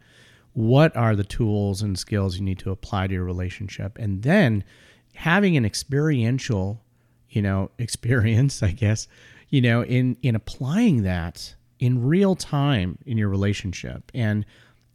what 0.54 0.96
are 0.96 1.14
the 1.14 1.24
tools 1.24 1.82
and 1.82 1.98
skills 1.98 2.38
you 2.38 2.42
need 2.42 2.58
to 2.60 2.70
apply 2.70 3.06
to 3.06 3.14
your 3.14 3.24
relationship 3.24 3.98
and 3.98 4.22
then 4.22 4.64
having 5.14 5.56
an 5.56 5.64
experiential, 5.64 6.82
you 7.30 7.42
know, 7.42 7.70
experience, 7.78 8.62
I 8.62 8.72
guess, 8.72 9.08
you 9.48 9.60
know, 9.60 9.82
in 9.84 10.16
in 10.22 10.34
applying 10.34 11.02
that 11.02 11.54
in 11.78 12.04
real 12.04 12.36
time 12.36 12.98
in 13.06 13.18
your 13.18 13.28
relationship 13.28 14.10
and 14.14 14.46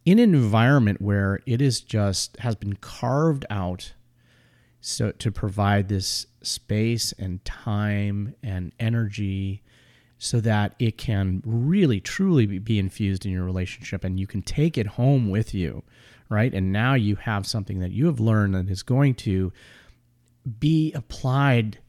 in 0.06 0.20
an 0.20 0.34
environment 0.34 1.02
where 1.02 1.42
it 1.46 1.62
is 1.62 1.82
just 1.82 2.38
has 2.38 2.56
been 2.56 2.76
carved 2.78 3.46
out 3.50 3.94
so 4.80 5.12
to 5.12 5.30
provide 5.30 5.90
this 5.90 6.28
space 6.42 7.14
and 7.20 7.44
time 7.44 8.34
and 8.42 8.72
energy 8.80 9.62
so 10.18 10.40
that 10.40 10.76
it 10.80 10.98
can 10.98 11.44
really 11.46 12.00
truly 12.00 12.46
be 12.46 12.80
infused 12.80 13.26
in 13.26 13.34
your 13.34 13.44
relationship 13.44 14.06
and 14.06 14.18
you 14.18 14.26
can 14.26 14.42
take 14.42 14.78
it 14.78 14.88
home 14.88 15.30
with 15.30 15.54
you 15.54 15.84
right? 16.30 16.54
And 16.54 16.72
now 16.72 16.94
you 16.94 17.16
have 17.16 17.46
something 17.46 17.80
that 17.80 17.92
you 17.92 18.06
have 18.08 18.20
learned 18.20 18.56
that 18.56 18.70
is 18.70 18.84
going 18.84 19.16
to 19.16 19.52
be 20.60 20.94
applied 20.94 21.80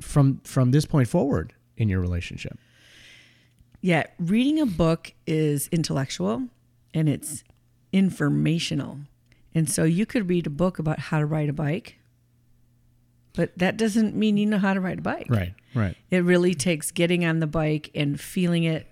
from 0.00 0.40
from 0.44 0.70
this 0.70 0.86
point 0.86 1.08
forward 1.08 1.54
in 1.76 1.88
your 1.88 2.00
relationship 2.00 2.58
Yeah, 3.80 4.04
reading 4.18 4.60
a 4.60 4.66
book 4.66 5.12
is 5.26 5.68
intellectual 5.70 6.48
and 6.94 7.08
it's 7.08 7.44
informational. 7.92 8.98
And 9.54 9.68
so 9.70 9.84
you 9.84 10.06
could 10.06 10.28
read 10.28 10.46
a 10.46 10.50
book 10.50 10.78
about 10.78 10.98
how 10.98 11.18
to 11.18 11.26
ride 11.26 11.48
a 11.48 11.52
bike, 11.52 11.98
but 13.34 13.56
that 13.56 13.76
doesn't 13.76 14.14
mean 14.14 14.36
you 14.36 14.46
know 14.46 14.58
how 14.58 14.74
to 14.74 14.80
ride 14.80 14.98
a 14.98 15.02
bike. 15.02 15.26
right 15.28 15.54
right 15.74 15.96
It 16.10 16.18
really 16.18 16.54
takes 16.54 16.90
getting 16.90 17.24
on 17.24 17.40
the 17.40 17.46
bike 17.46 17.90
and 17.94 18.20
feeling 18.20 18.64
it 18.64 18.86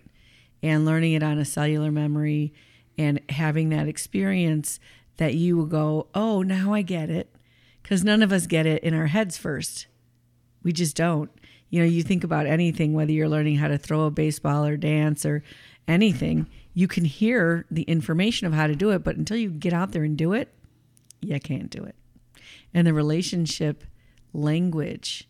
and 0.63 0.85
learning 0.85 1.13
it 1.13 1.23
on 1.23 1.39
a 1.39 1.45
cellular 1.45 1.91
memory 1.91 2.53
and 2.99 3.21
having 3.29 3.69
that 3.71 3.89
experience 3.89 4.81
that 5.19 5.35
you 5.35 5.57
will 5.57 5.67
go, 5.67 6.09
oh, 6.15 6.43
now 6.43 6.73
I 6.73 6.83
get 6.83 7.11
it. 7.11 7.29
Because 7.87 8.03
none 8.03 8.21
of 8.21 8.33
us 8.33 8.49
get 8.49 8.67
it 8.67 8.83
in 8.83 8.95
our 8.95 9.07
heads 9.07 9.39
first. 9.39 9.87
We 10.65 10.73
just 10.73 10.97
don't. 10.97 11.31
You 11.71 11.79
know, 11.79 11.87
you 11.87 12.03
think 12.03 12.25
about 12.25 12.45
anything, 12.47 12.95
whether 12.95 13.13
you're 13.13 13.29
learning 13.29 13.59
how 13.59 13.69
to 13.69 13.79
throw 13.79 14.07
a 14.07 14.11
baseball 14.11 14.67
or 14.67 14.77
dance 14.77 15.25
or 15.25 15.45
anything, 15.87 16.49
you 16.75 16.89
can 16.89 17.05
hear 17.05 17.65
the 17.71 17.85
information 17.85 18.49
of 18.49 18.53
how 18.53 18.67
to 18.67 18.75
do 18.75 18.91
it, 18.91 19.05
but 19.05 19.15
until 19.15 19.37
you 19.37 19.51
get 19.51 19.73
out 19.73 19.93
there 19.93 20.03
and 20.03 20.19
do 20.19 20.33
it, 20.33 20.53
you 21.21 21.39
can't 21.39 21.71
do 21.71 21.85
it. 21.85 21.95
And 22.75 22.89
the 22.89 22.93
relationship 22.93 23.85
language 24.33 25.29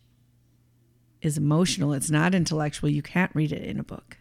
is 1.21 1.37
emotional, 1.37 1.93
it's 1.93 2.09
not 2.09 2.33
intellectual. 2.33 2.89
You 2.89 3.03
can't 3.03 3.35
read 3.35 3.51
it 3.51 3.61
in 3.61 3.79
a 3.79 3.83
book. 3.83 4.17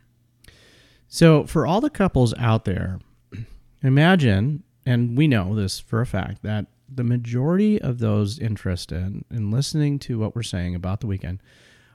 So, 1.09 1.47
for 1.47 1.67
all 1.67 1.81
the 1.81 1.89
couples 1.89 2.35
out 2.37 2.67
there, 2.67 3.01
imagine, 3.83 4.63
and 4.87 5.17
we 5.19 5.27
know 5.27 5.55
this 5.55 5.81
for 5.81 6.01
a 6.01 6.07
fact, 6.07 6.43
that 6.43 6.67
the 6.89 7.05
majority 7.05 7.83
of 7.83 7.99
those 7.99 8.39
interested 8.39 9.25
in 9.31 9.51
listening 9.51 9.99
to 9.99 10.19
what 10.19 10.37
we're 10.37 10.43
saying 10.45 10.75
about 10.75 11.01
the 11.01 11.09
weekend 11.09 11.41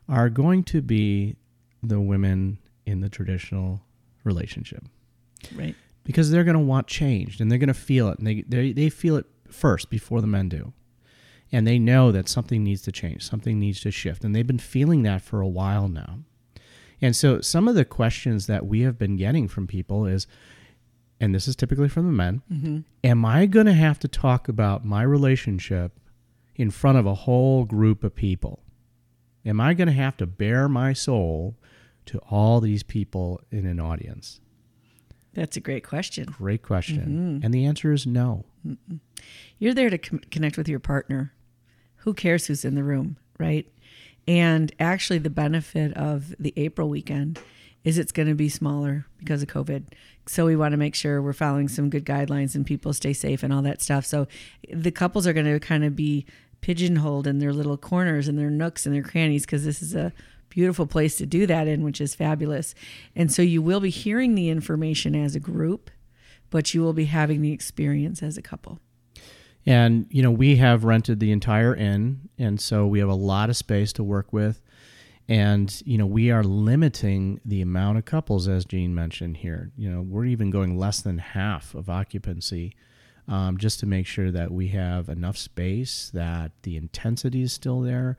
are 0.10 0.30
going 0.30 0.64
to 0.66 0.82
be 0.82 1.38
the 1.82 2.02
women 2.02 2.60
in 2.86 3.00
the 3.00 3.10
traditional 3.10 3.82
relationship. 4.24 4.84
Right. 5.56 5.76
because 6.04 6.30
they're 6.30 6.44
going 6.44 6.58
to 6.58 6.60
want 6.60 6.86
change 6.86 7.40
and 7.40 7.50
they're 7.50 7.58
going 7.58 7.68
to 7.68 7.74
feel 7.74 8.10
it 8.10 8.20
and 8.20 8.28
they, 8.28 8.42
they, 8.42 8.74
they 8.74 8.90
feel 8.90 9.16
it 9.16 9.26
first 9.50 9.90
before 9.90 10.22
the 10.22 10.28
men 10.28 10.50
do. 10.50 10.74
And 11.52 11.66
they 11.66 11.80
know 11.80 12.12
that 12.12 12.30
something 12.30 12.64
needs 12.64 12.82
to 12.84 12.92
change 12.92 13.24
something 13.24 13.60
needs 13.60 13.82
to 13.82 13.92
shift 13.92 14.24
and 14.24 14.36
they've 14.36 14.46
been 14.46 14.60
feeling 14.60 15.04
that 15.04 15.22
for 15.22 15.42
a 15.42 15.48
while 15.48 15.88
now. 15.88 16.20
And 17.02 17.16
so 17.16 17.42
some 17.42 17.68
of 17.68 17.76
the 17.76 17.86
questions 17.86 18.46
that 18.48 18.68
we 18.68 18.82
have 18.82 19.00
been 19.00 19.18
getting 19.18 19.48
from 19.48 19.66
people 19.66 20.06
is 20.06 20.28
and 21.22 21.34
this 21.34 21.48
is 21.48 21.56
typically 21.56 21.88
from 21.88 22.06
the 22.06 22.12
men 22.12 22.42
mm-hmm. 22.52 22.80
am 23.04 23.24
i 23.24 23.46
going 23.46 23.66
to 23.66 23.74
have 23.74 23.98
to 24.00 24.08
talk 24.08 24.50
about 24.50 24.84
my 24.84 25.02
relationship 25.04 25.98
in 26.56 26.70
front 26.70 26.98
of 26.98 27.06
a 27.06 27.14
whole 27.14 27.64
group 27.64 28.04
of 28.04 28.14
people 28.14 28.62
am 29.46 29.62
i 29.62 29.74
going 29.74 29.88
to 29.88 29.94
have 29.94 30.18
to 30.18 30.26
bare 30.26 30.68
my 30.68 30.92
soul 30.92 31.56
to 32.06 32.18
all 32.30 32.60
these 32.60 32.84
people 32.84 33.40
in 33.52 33.66
an 33.66 33.80
audience 33.80 34.42
That's 35.34 35.56
a 35.56 35.62
great 35.62 35.88
question. 35.88 36.26
Great 36.26 36.62
question. 36.62 36.98
Mm-hmm. 37.00 37.46
And 37.46 37.54
the 37.54 37.66
answer 37.66 37.94
is 37.94 38.06
no. 38.06 38.44
You're 39.60 39.74
there 39.74 39.90
to 39.90 39.98
com- 39.98 40.20
connect 40.30 40.58
with 40.58 40.68
your 40.68 40.80
partner. 40.80 41.34
Who 42.04 42.14
cares 42.14 42.48
who's 42.48 42.66
in 42.66 42.76
the 42.76 42.84
room, 42.84 43.16
right? 43.40 43.66
And 44.28 44.74
actually, 44.78 45.20
the 45.20 45.30
benefit 45.30 45.94
of 45.96 46.36
the 46.38 46.54
April 46.58 46.90
weekend 46.90 47.40
is 47.84 47.98
it's 47.98 48.12
going 48.12 48.28
to 48.28 48.36
be 48.36 48.50
smaller 48.50 49.06
because 49.20 49.42
of 49.42 49.50
COVID. 49.50 49.86
So 50.28 50.46
we 50.46 50.56
want 50.56 50.74
to 50.74 50.78
make 50.78 50.96
sure 50.96 51.22
we're 51.22 51.34
following 51.34 51.68
some 51.68 51.90
good 51.90 52.06
guidelines 52.06 52.56
and 52.56 52.66
people 52.66 52.94
stay 52.94 53.14
safe 53.14 53.44
and 53.44 53.52
all 53.52 53.62
that 53.64 53.82
stuff. 53.82 54.06
So 54.06 54.28
the 54.72 54.92
couples 54.92 55.26
are 55.26 55.34
going 55.34 55.48
to 55.48 55.60
kind 55.60 55.84
of 55.84 55.96
be 55.96 56.26
pigeonholed 56.62 57.26
in 57.26 57.40
their 57.40 57.54
little 57.54 57.78
corners 57.78 58.28
and 58.28 58.38
their 58.38 58.52
nooks 58.52 58.86
and 58.86 58.94
their 58.94 59.04
crannies 59.04 59.46
because 59.46 59.66
this 59.66 59.82
is 59.82 59.96
a 59.96 60.14
beautiful 60.50 60.86
place 60.86 61.16
to 61.18 61.26
do 61.26 61.48
that 61.48 61.68
in, 61.68 61.84
which 61.84 62.00
is 62.00 62.14
fabulous. 62.14 62.76
And 63.16 63.32
so 63.32 63.42
you 63.42 63.62
will 63.62 63.80
be 63.80 63.90
hearing 63.90 64.36
the 64.36 64.50
information 64.50 65.16
as 65.16 65.36
a 65.36 65.40
group, 65.40 65.90
but 66.52 66.74
you 66.74 66.82
will 66.82 66.94
be 66.94 67.06
having 67.06 67.42
the 67.42 67.52
experience 67.52 68.22
as 68.22 68.38
a 68.38 68.42
couple. 68.42 68.80
And, 69.66 70.08
you 70.10 70.22
know, 70.22 70.32
we 70.32 70.58
have 70.58 70.84
rented 70.84 71.20
the 71.20 71.32
entire 71.32 71.76
inn. 71.76 72.30
And 72.38 72.60
so 72.60 72.86
we 72.88 73.00
have 73.00 73.10
a 73.10 73.16
lot 73.16 73.50
of 73.50 73.58
space 73.58 73.94
to 73.94 74.04
work 74.04 74.34
with. 74.34 74.62
And, 75.32 75.82
you 75.86 75.98
know, 75.98 76.06
we 76.06 76.30
are 76.30 76.44
limiting 76.44 77.40
the 77.46 77.62
amount 77.62 77.98
of 77.98 78.04
couples, 78.04 78.50
as 78.50 78.66
Jean 78.66 78.94
mentioned 78.94 79.38
here. 79.38 79.72
You 79.78 79.90
know, 79.90 80.02
we're 80.02 80.26
even 80.26 80.50
going 80.50 80.78
less 80.78 81.00
than 81.02 81.20
half 81.20 81.74
of 81.74 81.90
occupancy 81.90 82.76
um, 83.30 83.58
just 83.58 83.80
to 83.80 83.86
make 83.86 84.06
sure 84.06 84.30
that 84.30 84.52
we 84.52 84.68
have 84.68 85.08
enough 85.08 85.38
space, 85.38 86.12
that 86.14 86.52
the 86.64 86.76
intensity 86.76 87.44
is 87.44 87.54
still 87.54 87.80
there. 87.80 88.18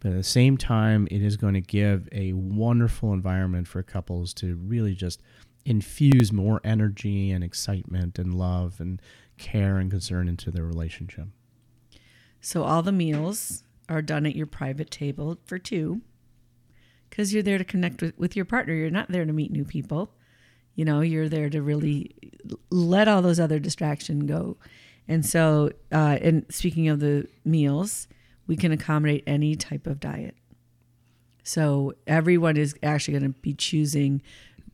But 0.00 0.12
at 0.12 0.16
the 0.16 0.22
same 0.22 0.56
time, 0.56 1.06
it 1.10 1.20
is 1.20 1.36
going 1.36 1.52
to 1.52 1.60
give 1.60 2.08
a 2.12 2.32
wonderful 2.32 3.12
environment 3.12 3.68
for 3.68 3.82
couples 3.82 4.32
to 4.36 4.56
really 4.56 4.94
just 4.94 5.20
infuse 5.66 6.32
more 6.32 6.62
energy 6.64 7.30
and 7.30 7.44
excitement 7.44 8.18
and 8.18 8.32
love 8.32 8.80
and 8.80 9.02
care 9.36 9.76
and 9.76 9.90
concern 9.90 10.28
into 10.28 10.50
their 10.50 10.64
relationship. 10.64 11.28
So 12.40 12.62
all 12.62 12.80
the 12.80 12.90
meals 12.90 13.64
are 13.86 14.00
done 14.00 14.24
at 14.24 14.34
your 14.34 14.46
private 14.46 14.90
table 14.90 15.38
for 15.44 15.58
two 15.58 16.00
because 17.14 17.32
you're 17.32 17.44
there 17.44 17.58
to 17.58 17.64
connect 17.64 18.02
with, 18.02 18.18
with 18.18 18.34
your 18.34 18.44
partner. 18.44 18.74
You're 18.74 18.90
not 18.90 19.08
there 19.08 19.24
to 19.24 19.32
meet 19.32 19.52
new 19.52 19.64
people. 19.64 20.10
You 20.74 20.84
know, 20.84 21.00
you're 21.00 21.28
there 21.28 21.48
to 21.48 21.62
really 21.62 22.12
let 22.70 23.06
all 23.06 23.22
those 23.22 23.38
other 23.38 23.60
distractions 23.60 24.24
go. 24.24 24.56
And 25.06 25.24
so, 25.24 25.70
uh, 25.92 26.18
and 26.20 26.44
speaking 26.50 26.88
of 26.88 26.98
the 26.98 27.28
meals, 27.44 28.08
we 28.48 28.56
can 28.56 28.72
accommodate 28.72 29.22
any 29.28 29.54
type 29.54 29.86
of 29.86 30.00
diet. 30.00 30.34
So 31.44 31.94
everyone 32.08 32.56
is 32.56 32.74
actually 32.82 33.20
going 33.20 33.32
to 33.32 33.38
be 33.38 33.54
choosing 33.54 34.20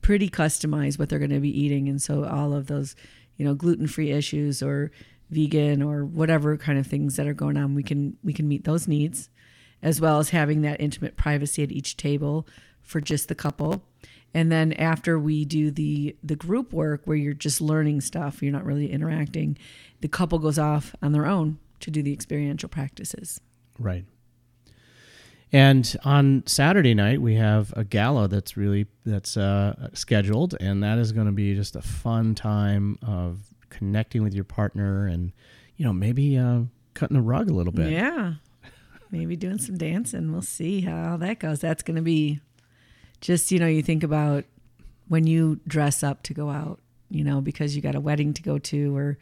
pretty 0.01 0.31
customized 0.31 0.99
what 0.99 1.11
they're 1.11 1.19
going 1.19 1.31
to 1.33 1.41
be 1.41 1.61
eating. 1.61 1.91
And 1.91 2.01
so 2.01 2.25
all 2.25 2.55
of 2.55 2.69
those, 2.69 2.97
you 3.37 3.45
know, 3.45 3.53
gluten-free 3.53 4.13
issues 4.13 4.63
or 4.63 4.93
vegan 5.29 5.83
or 5.83 6.07
whatever 6.07 6.57
kind 6.57 6.79
of 6.79 6.87
things 6.87 7.17
that 7.17 7.27
are 7.27 7.35
going 7.35 7.59
on, 7.59 7.75
we 7.75 7.83
can 7.83 8.17
we 8.25 8.33
can 8.33 8.49
meet 8.49 8.65
those 8.65 8.89
needs 8.89 9.29
as 9.83 10.01
well 10.01 10.19
as 10.19 10.31
having 10.31 10.63
that 10.63 10.81
intimate 10.81 11.17
privacy 11.17 11.63
at 11.63 11.73
each 11.73 11.97
table 11.97 12.47
for 12.83 13.01
just 13.01 13.29
the 13.29 13.35
couple. 13.35 13.83
And 14.33 14.51
then 14.51 14.73
after 14.75 15.19
we 15.19 15.45
do 15.45 15.71
the 15.71 16.17
the 16.23 16.37
group 16.37 16.73
work 16.73 17.03
where 17.05 17.17
you're 17.17 17.35
just 17.35 17.61
learning 17.61 18.01
stuff, 18.01 18.43
you're 18.43 18.53
not 18.53 18.65
really 18.65 18.91
interacting, 18.91 19.59
the 20.01 20.09
couple 20.09 20.39
goes 20.39 20.59
off 20.59 20.95
on 21.03 21.13
their 21.13 21.27
own 21.27 21.59
to 21.81 21.91
do 21.91 22.03
the 22.03 22.13
experiential 22.13 22.69
practices. 22.69 23.41
Right. 23.79 24.05
And 25.53 25.97
on 26.05 26.45
Saturday 26.47 26.95
night 26.95 27.21
we 27.21 27.35
have 27.35 27.73
a 27.77 27.83
gala 27.83 28.29
that's 28.29 28.57
really 28.57 28.87
that's 29.05 29.37
uh, 29.37 29.89
scheduled, 29.95 30.55
and 30.61 30.83
that 30.85 30.99
is 30.99 31.11
going 31.11 31.27
to 31.27 31.33
be 31.33 31.55
just 31.57 31.75
a 31.75 31.83
fun 31.83 32.37
time 32.37 32.99
of 33.03 33.41
connecting 33.69 34.23
with 34.23 34.33
your 34.33 34.45
partner, 34.45 35.07
and 35.07 35.33
you 35.77 35.85
know 35.85 35.93
maybe 35.93 36.39
uh, 36.39 36.61
cutting 36.95 37.17
the 37.17 37.23
rug 37.23 37.51
a 37.51 37.53
little 37.53 37.73
bit. 37.73 37.91
Yeah, 37.91 38.35
maybe 39.11 39.37
doing 39.37 39.59
some 39.59 39.77
dancing. 39.77 40.33
We'll 40.33 40.43
see 40.43 40.83
how 40.83 41.17
that 41.19 41.39
goes. 41.39 41.61
That's 41.61 41.83
going 41.83 41.97
to 41.97 42.03
be 42.03 42.41
just 43.21 43.53
you 43.53 43.59
know 43.59 43.67
you 43.67 43.83
think 43.83 44.03
about 44.03 44.45
when 45.09 45.27
you 45.27 45.61
dress 45.67 46.05
up 46.05 46.23
to 46.23 46.33
go 46.33 46.51
out, 46.51 46.79
you 47.11 47.25
know, 47.25 47.41
because 47.41 47.75
you 47.75 47.83
got 47.83 47.97
a 47.97 48.01
wedding 48.01 48.33
to 48.33 48.43
go 48.43 48.59
to 48.59 48.97
or 48.97 49.19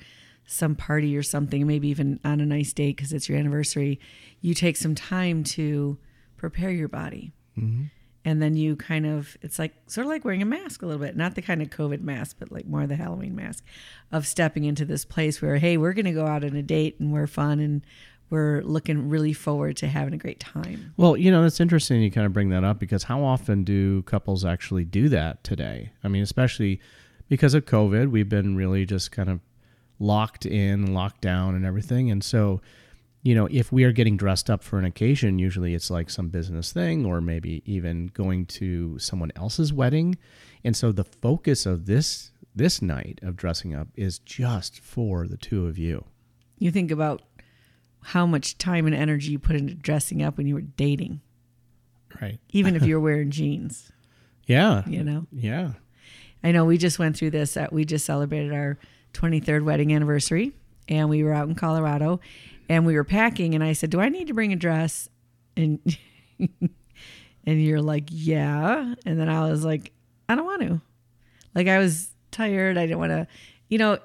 some 0.46 0.74
party 0.74 1.16
or 1.16 1.22
something, 1.22 1.66
maybe 1.66 1.88
even 1.88 2.20
on 2.24 2.40
a 2.40 2.46
nice 2.46 2.74
date 2.74 2.96
because 2.96 3.12
it's 3.12 3.28
your 3.28 3.38
anniversary. 3.38 3.98
You 4.42 4.54
take 4.54 4.76
some 4.76 4.94
time 4.94 5.44
to 5.44 5.98
prepare 6.36 6.70
your 6.70 6.88
body. 6.88 7.32
Mm-hmm. 7.56 7.84
And 8.24 8.42
then 8.42 8.54
you 8.54 8.76
kind 8.76 9.06
of, 9.06 9.38
it's 9.40 9.58
like 9.58 9.74
sort 9.86 10.06
of 10.06 10.10
like 10.10 10.24
wearing 10.24 10.42
a 10.42 10.46
mask 10.46 10.82
a 10.82 10.86
little 10.86 11.00
bit, 11.00 11.16
not 11.16 11.34
the 11.34 11.42
kind 11.42 11.62
of 11.62 11.70
COVID 11.70 12.02
mask, 12.02 12.36
but 12.38 12.52
like 12.52 12.66
more 12.66 12.82
of 12.82 12.90
the 12.90 12.96
Halloween 12.96 13.34
mask 13.34 13.64
of 14.12 14.26
stepping 14.26 14.64
into 14.64 14.84
this 14.84 15.06
place 15.06 15.40
where, 15.40 15.56
hey, 15.56 15.78
we're 15.78 15.94
going 15.94 16.04
to 16.04 16.12
go 16.12 16.26
out 16.26 16.44
on 16.44 16.54
a 16.54 16.62
date 16.62 17.00
and 17.00 17.12
we're 17.12 17.26
fun 17.26 17.60
and 17.60 17.82
we're 18.30 18.62
looking 18.62 19.08
really 19.08 19.32
forward 19.32 19.76
to 19.78 19.88
having 19.88 20.14
a 20.14 20.18
great 20.18 20.40
time. 20.40 20.92
Well, 20.96 21.16
you 21.16 21.30
know, 21.30 21.44
it's 21.44 21.60
interesting 21.60 22.02
you 22.02 22.10
kind 22.10 22.26
of 22.26 22.32
bring 22.32 22.50
that 22.50 22.64
up 22.64 22.78
because 22.78 23.04
how 23.04 23.22
often 23.22 23.64
do 23.64 24.02
couples 24.02 24.44
actually 24.44 24.84
do 24.84 25.08
that 25.08 25.42
today? 25.44 25.92
I 26.04 26.08
mean, 26.08 26.22
especially 26.22 26.80
because 27.28 27.54
of 27.54 27.64
COVID, 27.64 28.10
we've 28.10 28.28
been 28.28 28.56
really 28.56 28.84
just 28.84 29.12
kind 29.12 29.28
of 29.28 29.40
locked 29.98 30.46
in, 30.46 30.92
locked 30.94 31.20
down, 31.20 31.54
and 31.54 31.64
everything. 31.64 32.10
And 32.10 32.22
so, 32.22 32.60
you 33.22 33.34
know, 33.34 33.48
if 33.50 33.72
we 33.72 33.84
are 33.84 33.92
getting 33.92 34.16
dressed 34.16 34.48
up 34.48 34.62
for 34.62 34.78
an 34.78 34.84
occasion, 34.84 35.38
usually 35.38 35.74
it's 35.74 35.90
like 35.90 36.10
some 36.10 36.28
business 36.28 36.72
thing 36.72 37.04
or 37.04 37.20
maybe 37.20 37.62
even 37.64 38.08
going 38.08 38.46
to 38.46 38.98
someone 38.98 39.32
else's 39.36 39.72
wedding. 39.72 40.16
And 40.64 40.76
so 40.76 40.92
the 40.92 41.04
focus 41.04 41.66
of 41.66 41.86
this 41.86 42.32
this 42.54 42.82
night 42.82 43.20
of 43.22 43.36
dressing 43.36 43.72
up 43.72 43.86
is 43.94 44.18
just 44.18 44.80
for 44.80 45.28
the 45.28 45.36
two 45.36 45.66
of 45.66 45.78
you. 45.78 46.04
You 46.58 46.72
think 46.72 46.90
about 46.90 47.22
how 48.02 48.26
much 48.26 48.56
time 48.58 48.86
and 48.86 48.94
energy 48.94 49.32
you 49.32 49.38
put 49.38 49.56
into 49.56 49.74
dressing 49.74 50.22
up 50.22 50.36
when 50.38 50.46
you 50.46 50.54
were 50.54 50.60
dating, 50.62 51.20
Right. 52.20 52.38
even 52.50 52.74
if 52.76 52.82
you're 52.86 53.00
wearing 53.00 53.30
jeans, 53.30 53.92
Yeah. 54.46 54.86
you 54.88 55.02
know? 55.04 55.26
Yeah. 55.32 55.72
I 56.42 56.52
know 56.52 56.64
we 56.64 56.78
just 56.78 56.98
went 56.98 57.16
through 57.16 57.30
this. 57.30 57.56
Uh, 57.56 57.66
we 57.72 57.84
just 57.84 58.04
celebrated 58.06 58.52
our 58.52 58.78
23rd 59.12 59.64
wedding 59.64 59.92
anniversary, 59.92 60.52
and 60.88 61.08
we 61.08 61.24
were 61.24 61.32
out 61.32 61.48
in 61.48 61.54
Colorado, 61.56 62.20
and 62.68 62.86
we 62.86 62.94
were 62.94 63.04
packing. 63.04 63.54
And 63.54 63.64
I 63.64 63.72
said, 63.72 63.90
"Do 63.90 64.00
I 64.00 64.08
need 64.08 64.28
to 64.28 64.34
bring 64.34 64.52
a 64.52 64.56
dress?" 64.56 65.08
And 65.56 65.80
and 67.44 67.62
you're 67.62 67.82
like, 67.82 68.04
"Yeah." 68.10 68.94
And 69.04 69.18
then 69.18 69.28
I 69.28 69.48
was 69.50 69.64
like, 69.64 69.92
"I 70.28 70.34
don't 70.36 70.44
want 70.44 70.62
to." 70.62 70.80
Like 71.54 71.66
I 71.66 71.78
was 71.78 72.10
tired. 72.30 72.78
I 72.78 72.82
didn't 72.86 72.98
want 73.00 73.10
to. 73.10 73.26
You 73.68 73.78
know, 73.78 73.98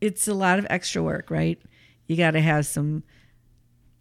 it's 0.00 0.26
a 0.28 0.34
lot 0.34 0.58
of 0.58 0.66
extra 0.70 1.02
work, 1.02 1.30
right? 1.30 1.60
You 2.06 2.16
got 2.16 2.32
to 2.32 2.40
have 2.40 2.66
some 2.66 3.02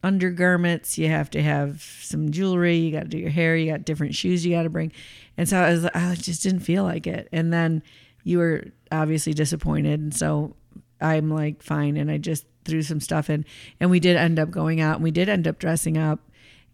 undergarments. 0.04 0.98
You 0.98 1.08
have 1.08 1.30
to 1.32 1.42
have 1.42 1.82
some 2.02 2.32
jewelry. 2.32 2.76
You 2.76 2.92
got 2.92 3.04
to 3.04 3.08
do 3.08 3.18
your 3.18 3.30
hair. 3.30 3.56
You 3.56 3.72
got 3.72 3.86
different 3.86 4.16
shoes 4.16 4.46
you 4.46 4.56
got 4.56 4.64
to 4.64 4.70
bring. 4.70 4.92
And 5.38 5.48
so 5.48 5.58
I 5.58 5.72
was, 5.72 5.86
I 5.86 6.16
just 6.16 6.44
didn't 6.44 6.62
feel 6.62 6.84
like 6.84 7.08
it. 7.08 7.30
And 7.32 7.52
then 7.52 7.82
you 8.24 8.38
were 8.38 8.66
obviously 8.92 9.34
disappointed. 9.34 10.00
And 10.00 10.14
so 10.14 10.56
I'm 11.02 11.30
like, 11.30 11.64
fine. 11.64 11.98
And 11.98 12.12
I 12.12 12.18
just 12.18 12.46
threw 12.66 12.82
some 12.82 13.00
stuff 13.00 13.30
in. 13.30 13.46
And 13.80 13.90
we 13.90 14.00
did 14.00 14.18
end 14.18 14.40
up 14.40 14.52
going 14.52 14.82
out 14.82 14.96
and 14.96 15.04
we 15.04 15.12
did 15.12 15.30
end 15.30 15.48
up 15.48 15.60
dressing 15.60 15.98
up. 15.98 16.20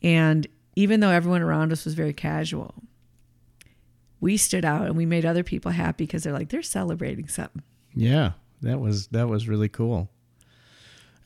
And 0.02 0.48
even 0.76 1.00
though 1.00 1.10
everyone 1.10 1.42
around 1.42 1.72
us 1.72 1.86
was 1.86 1.94
very 1.94 2.14
casual, 2.14 2.74
we 4.20 4.38
stood 4.38 4.66
out 4.66 4.86
and 4.86 4.98
we 4.98 5.06
made 5.06 5.26
other 5.26 5.44
people 5.44 5.72
happy 5.72 6.06
because 6.06 6.24
they're 6.24 6.34
like, 6.34 6.50
they're 6.50 6.62
celebrating 6.62 7.28
something. 7.28 7.64
Yeah. 7.96 8.32
That 8.62 8.80
was 8.80 9.08
that 9.08 9.30
was 9.30 9.48
really 9.48 9.70
cool. 9.70 10.10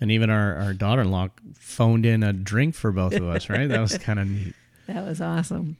And 0.03 0.11
even 0.11 0.29
our, 0.29 0.57
our 0.57 0.73
daughter 0.73 1.03
in 1.03 1.11
law 1.11 1.29
phoned 1.53 2.05
in 2.05 2.23
a 2.23 2.33
drink 2.33 2.75
for 2.75 2.91
both 2.91 3.13
of 3.13 3.23
us, 3.23 3.49
right? 3.49 3.69
That 3.69 3.79
was 3.79 3.97
kind 3.99 4.19
of 4.19 4.27
neat. 4.27 4.53
That 4.85 5.05
was 5.05 5.21
awesome. 5.21 5.77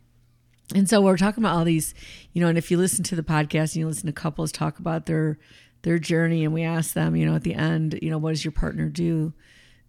And 0.74 0.88
so 0.88 1.02
we're 1.02 1.18
talking 1.18 1.44
about 1.44 1.58
all 1.58 1.66
these, 1.66 1.94
you 2.32 2.40
know, 2.40 2.48
and 2.48 2.58
if 2.58 2.72
you 2.72 2.78
listen 2.78 3.04
to 3.04 3.18
the 3.18 3.22
podcast 3.22 3.74
and 3.74 3.76
you 3.76 3.88
listen 3.88 4.08
to 4.08 4.14
couples 4.14 4.54
talk 4.54 4.80
about 4.80 5.08
their 5.08 5.38
their 5.82 6.00
journey 6.00 6.46
and 6.46 6.54
we 6.54 6.64
ask 6.64 6.94
them, 6.94 7.18
you 7.18 7.26
know, 7.26 7.36
at 7.36 7.44
the 7.44 7.54
end, 7.54 8.00
you 8.02 8.10
know, 8.10 8.18
what 8.18 8.30
does 8.30 8.46
your 8.46 8.54
partner 8.54 8.88
do 8.88 9.34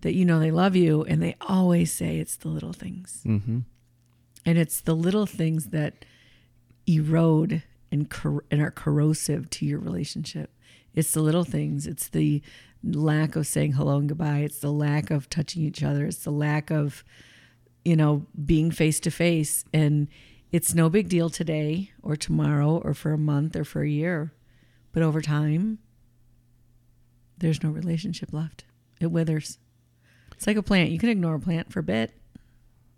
that 0.01 0.14
you 0.14 0.25
know 0.25 0.40
they 0.40 0.51
love 0.51 0.75
you 0.75 1.05
and 1.05 1.23
they 1.23 1.37
always 1.40 1.92
say 1.92 2.18
it's 2.18 2.35
the 2.35 2.49
little 2.49 2.73
things. 2.73 3.23
Mm-hmm. 3.25 3.61
And 4.44 4.59
it's 4.59 4.81
the 4.81 4.97
little 4.97 5.27
things 5.27 5.66
that 5.66 6.05
erode 6.88 7.62
and 7.92 8.11
cor- 8.11 8.42
and 8.51 8.61
are 8.61 8.73
corrosive 8.73 9.49
to 9.51 9.64
your 9.64 9.79
relationship. 9.79 10.51
It's 10.92 11.12
the 11.12 11.23
little 11.23 11.44
things. 11.44 11.87
It's 11.87 12.09
the 12.09 12.42
lack 12.92 13.37
of 13.37 13.47
saying 13.47 13.73
hello 13.73 13.99
and 13.99 14.09
goodbye. 14.09 14.38
It's 14.40 14.59
the 14.59 14.73
lack 14.73 15.11
of 15.11 15.31
touching 15.31 15.62
each 15.62 15.83
other. 15.83 16.07
It's 16.07 16.18
the 16.25 16.31
lack 16.31 16.70
of, 16.70 17.05
you 17.85 17.97
know, 17.97 18.27
being 18.44 18.70
face 18.70 19.01
to 19.01 19.11
face. 19.11 19.64
And 19.73 20.09
it's 20.53 20.75
no 20.75 20.88
big 20.88 21.09
deal 21.09 21.31
today 21.31 21.90
or 22.03 22.16
tomorrow 22.16 22.79
or 22.85 22.94
for 22.94 23.12
a 23.12 23.18
month 23.18 23.57
or 23.57 23.64
for 23.64 23.83
a 23.83 23.88
year. 23.88 24.33
But 24.92 25.03
over 25.03 25.20
time, 25.20 25.79
there's 27.38 27.62
no 27.62 27.70
relationship 27.70 28.33
left. 28.33 28.64
It 29.01 29.11
withers. 29.11 29.59
It's 30.33 30.47
like 30.47 30.57
a 30.57 30.62
plant. 30.62 30.90
You 30.90 30.99
can 30.99 31.09
ignore 31.09 31.35
a 31.37 31.40
plant 31.40 31.73
for 31.73 31.81
a 31.81 31.83
bit. 31.85 32.12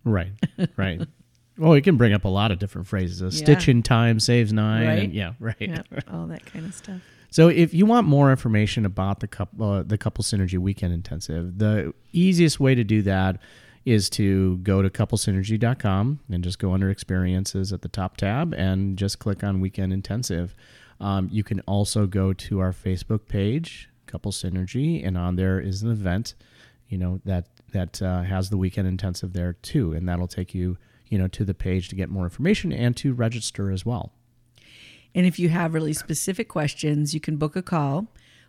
Right. 0.05 0.33
Right. 0.77 1.01
well, 1.59 1.73
we 1.73 1.81
can 1.81 1.97
bring 1.97 2.13
up 2.13 2.25
a 2.25 2.29
lot 2.29 2.51
of 2.51 2.59
different 2.59 2.87
phrases. 2.87 3.21
A 3.23 3.25
Yeah. 3.27 3.31
stitch 3.31 3.69
in 3.69 3.83
time 3.83 4.21
saves 4.21 4.53
nine. 4.53 4.87
Right. 4.87 4.99
And 5.05 5.13
yeah. 5.13 5.33
Right. 5.41 5.57
Yeah, 5.61 5.83
all 6.13 6.27
that 6.27 6.45
kind 6.47 6.67
of 6.67 6.75
stuff. 6.75 7.01
So 7.37 7.49
if 7.49 7.75
you 7.75 7.85
want 7.85 8.07
more 8.07 8.31
information 8.31 8.87
about 8.87 9.21
the 9.21 9.29
couple, 9.29 9.71
uh, 9.71 9.83
the 9.83 9.99
couple 9.99 10.25
synergy 10.25 10.59
weekend 10.59 10.95
intensive, 10.95 11.59
the 11.59 11.93
easiest 12.11 12.59
way 12.59 12.75
to 12.75 12.83
do 12.83 13.03
that 13.03 13.43
is 13.85 14.09
to 14.09 14.57
go 14.63 14.81
to 14.81 14.89
couplesynergy.com 14.89 16.21
and 16.31 16.43
just 16.43 16.59
go 16.59 16.73
under 16.73 16.89
experiences 16.89 17.75
at 17.75 17.83
the 17.83 17.89
top 17.89 18.17
tab 18.17 18.55
and 18.55 18.97
just 18.97 19.19
click 19.19 19.45
on 19.45 19.61
weekend 19.61 19.93
intensive. 19.93 20.55
Um, 20.99 21.29
you 21.31 21.45
can 21.45 21.61
also 21.67 22.07
go 22.07 22.33
to 22.33 22.61
our 22.61 22.73
Facebook 22.73 23.29
page, 23.29 23.91
Couple 24.07 24.33
Synergy, 24.33 25.07
and 25.07 25.19
on 25.19 25.37
there 25.37 25.61
is 25.61 25.83
an 25.83 25.91
event, 25.91 26.33
you 26.89 26.97
know 26.97 27.21
that 27.27 27.49
that 27.73 28.01
uh, 28.01 28.23
has 28.23 28.49
the 28.49 28.57
weekend 28.57 28.89
intensive 28.89 29.35
there 29.35 29.53
too, 29.61 29.93
and 29.93 30.09
that'll 30.09 30.27
take 30.27 30.55
you, 30.55 30.79
you 31.11 31.19
know, 31.19 31.29
to 31.29 31.45
the 31.45 31.53
page 31.53 31.91
to 31.91 31.97
get 31.97 32.09
more 32.09 32.25
information 32.25 32.73
and 32.73 32.97
to 32.97 33.13
register 33.13 33.71
as 33.71 33.85
well. 33.85 34.15
And 35.17 35.27
if 35.27 35.39
you 35.39 35.49
have 35.49 35.73
really 35.73 35.95
specific 35.95 36.47
questions, 36.47 37.15
you 37.15 37.21
can 37.21 37.39
book 37.39 37.57
a 37.57 37.63
call 37.63 38.07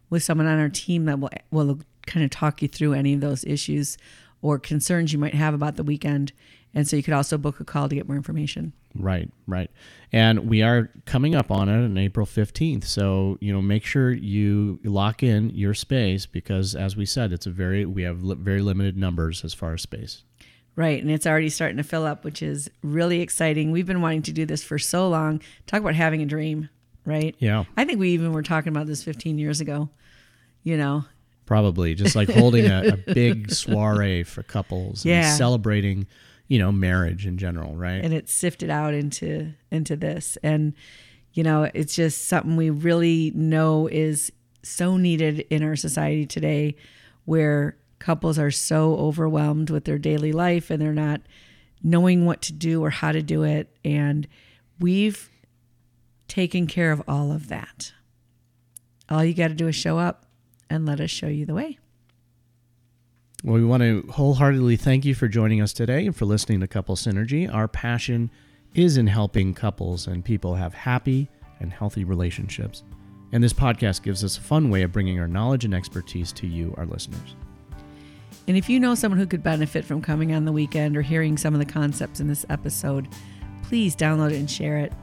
with 0.10 0.22
someone 0.22 0.48
on 0.48 0.60
our 0.60 0.70
team 0.70 1.06
that 1.06 1.18
will 1.20 1.30
will 1.50 1.80
kind 2.06 2.24
of 2.24 2.30
talk 2.30 2.62
you 2.62 2.68
through 2.68 2.94
any 2.94 3.14
of 3.14 3.22
those 3.22 3.44
issues 3.46 3.98
or 4.42 4.60
concerns 4.60 5.14
you 5.14 5.20
might 5.20 5.34
have 5.34 5.54
about 5.54 5.78
the 5.78 5.84
weekend. 5.84 6.34
And 6.74 6.88
so 6.88 6.96
you 6.98 7.04
could 7.04 7.14
also 7.14 7.38
book 7.38 7.60
a 7.60 7.64
call 7.64 7.90
to 7.90 7.96
get 7.96 8.08
more 8.08 8.18
information. 8.18 8.74
Right, 8.94 9.32
right. 9.48 9.72
And 10.12 10.48
we 10.50 10.62
are 10.62 10.90
coming 11.06 11.36
up 11.36 11.50
on 11.50 11.70
it 11.70 11.84
on 11.84 11.98
April 11.98 12.26
15th. 12.26 12.84
So, 12.84 13.38
you 13.40 13.54
know, 13.54 13.62
make 13.62 13.84
sure 13.84 14.12
you 14.12 14.80
lock 14.84 15.24
in 15.24 15.50
your 15.52 15.74
space 15.74 16.26
because 16.26 16.76
as 16.76 16.96
we 16.96 17.06
said, 17.06 17.32
it's 17.32 17.46
a 17.46 17.52
very 17.52 17.86
we 17.86 18.04
have 18.04 18.24
li- 18.24 18.38
very 18.38 18.62
limited 18.62 18.98
numbers 18.98 19.44
as 19.46 19.54
far 19.54 19.74
as 19.74 19.82
space. 19.82 20.24
Right. 20.78 21.02
And 21.02 21.12
it's 21.12 21.28
already 21.28 21.50
starting 21.50 21.76
to 21.78 21.84
fill 21.84 22.06
up, 22.06 22.24
which 22.24 22.42
is 22.42 22.70
really 22.84 23.20
exciting. 23.22 23.72
We've 23.72 23.86
been 23.86 24.02
wanting 24.02 24.22
to 24.22 24.32
do 24.32 24.46
this 24.46 24.64
for 24.64 24.78
so 24.80 25.10
long. 25.10 25.42
Talk 25.66 25.82
about 25.82 25.96
having 25.96 26.22
a 26.22 26.26
dream, 26.26 26.70
right? 27.04 27.36
Yeah. 27.40 27.66
I 27.76 27.84
think 27.84 28.00
we 28.00 28.12
even 28.12 28.32
were 28.32 28.44
talking 28.44 28.70
about 28.70 28.86
this 28.88 29.04
15 29.04 29.40
years 29.40 29.60
ago, 29.60 29.90
you 30.64 30.78
know, 30.78 31.04
Probably 31.48 31.96
just 31.96 32.14
like 32.16 32.30
holding 32.30 32.66
a, 32.68 32.90
a 33.08 33.14
big 33.14 33.52
soiree 33.52 34.24
for 34.24 34.44
couples 34.44 35.04
and 35.06 35.12
Yeah. 35.12 35.34
celebrating, 35.34 36.06
you 36.50 36.60
know, 36.60 36.72
marriage 36.74 37.26
in 37.26 37.38
general, 37.38 37.76
right? 37.76 38.04
and 38.04 38.14
it's 38.14 38.34
sifted 38.34 38.70
out 38.70 38.94
into 38.94 39.54
into 39.72 39.96
this 39.96 40.38
and 40.44 40.74
you 41.34 41.44
know 41.44 41.70
it's 41.74 41.96
just 41.96 42.28
something 42.28 42.56
we 42.58 42.70
really 42.70 43.32
know 43.34 43.88
is 43.88 44.32
so 44.62 44.98
needed 44.98 45.40
in 45.50 45.64
our 45.64 45.76
society 45.78 46.26
today 46.26 46.76
where 47.26 47.78
couples 48.00 48.38
are 48.38 48.52
so 48.52 48.96
overwhelmed 48.96 49.70
with 49.70 49.86
their 49.86 49.98
daily 49.98 50.32
life 50.32 50.70
and 50.70 50.82
they're 50.82 50.94
not 50.94 51.22
knowing 51.84 52.26
what 52.26 52.42
to 52.42 52.54
do 52.54 52.84
or 52.84 52.90
how 52.90 53.12
to 53.12 53.22
do 53.22 53.44
it 53.44 53.76
and 53.84 54.28
we've 54.80 55.30
taken 56.28 56.68
care 56.68 56.92
of 56.92 57.02
all 57.08 57.32
of 57.32 57.48
that 57.48 57.94
all 59.10 59.24
you 59.24 59.34
got 59.34 59.48
to 59.50 59.54
do 59.54 59.68
is 59.68 59.76
show 59.76 59.98
up 59.98 60.26
and 60.70 60.86
let 60.86 61.00
us 61.00 61.10
show 61.10 61.28
you 61.28 61.46
the 61.46 61.54
way. 61.54 61.78
Well, 63.44 63.56
we 63.56 63.64
want 63.64 63.84
to 63.84 64.06
wholeheartedly 64.12 64.78
thank 64.78 65.06
you 65.06 65.16
for 65.16 65.28
joining 65.28 65.62
us 65.62 65.72
today 65.72 66.06
and 66.06 66.16
for 66.16 66.26
listening 66.26 66.60
to 66.62 66.68
Couple 66.68 66.96
Synergy. 66.96 67.52
Our 67.54 67.68
passion 67.68 68.32
is 68.74 68.98
in 68.98 69.08
helping 69.08 69.54
couples 69.54 70.08
and 70.08 70.26
people 70.26 70.56
have 70.56 70.74
happy 70.74 71.30
and 71.60 71.72
healthy 71.72 72.04
relationships. 72.04 72.84
And 73.32 73.44
this 73.44 73.54
podcast 73.54 74.04
gives 74.04 74.24
us 74.24 74.38
a 74.38 74.42
fun 74.42 74.70
way 74.70 74.82
of 74.84 74.92
bringing 74.92 75.20
our 75.20 75.28
knowledge 75.28 75.66
and 75.66 75.74
expertise 75.74 76.32
to 76.34 76.48
you, 76.48 76.74
our 76.78 76.86
listeners. 76.86 77.36
And 78.48 78.56
if 78.56 78.70
you 78.70 78.80
know 78.80 78.96
someone 78.96 79.20
who 79.20 79.28
could 79.28 79.44
benefit 79.44 79.84
from 79.84 80.02
coming 80.02 80.34
on 80.34 80.46
the 80.46 80.54
weekend 80.54 80.96
or 80.96 81.02
hearing 81.02 81.38
some 81.38 81.54
of 81.54 81.60
the 81.60 81.66
concepts 81.66 82.20
in 82.20 82.28
this 82.28 82.46
episode, 82.50 83.10
please 83.64 83.96
download 83.96 84.32
it 84.32 84.38
and 84.38 84.50
share 84.50 84.78
it. 84.78 84.94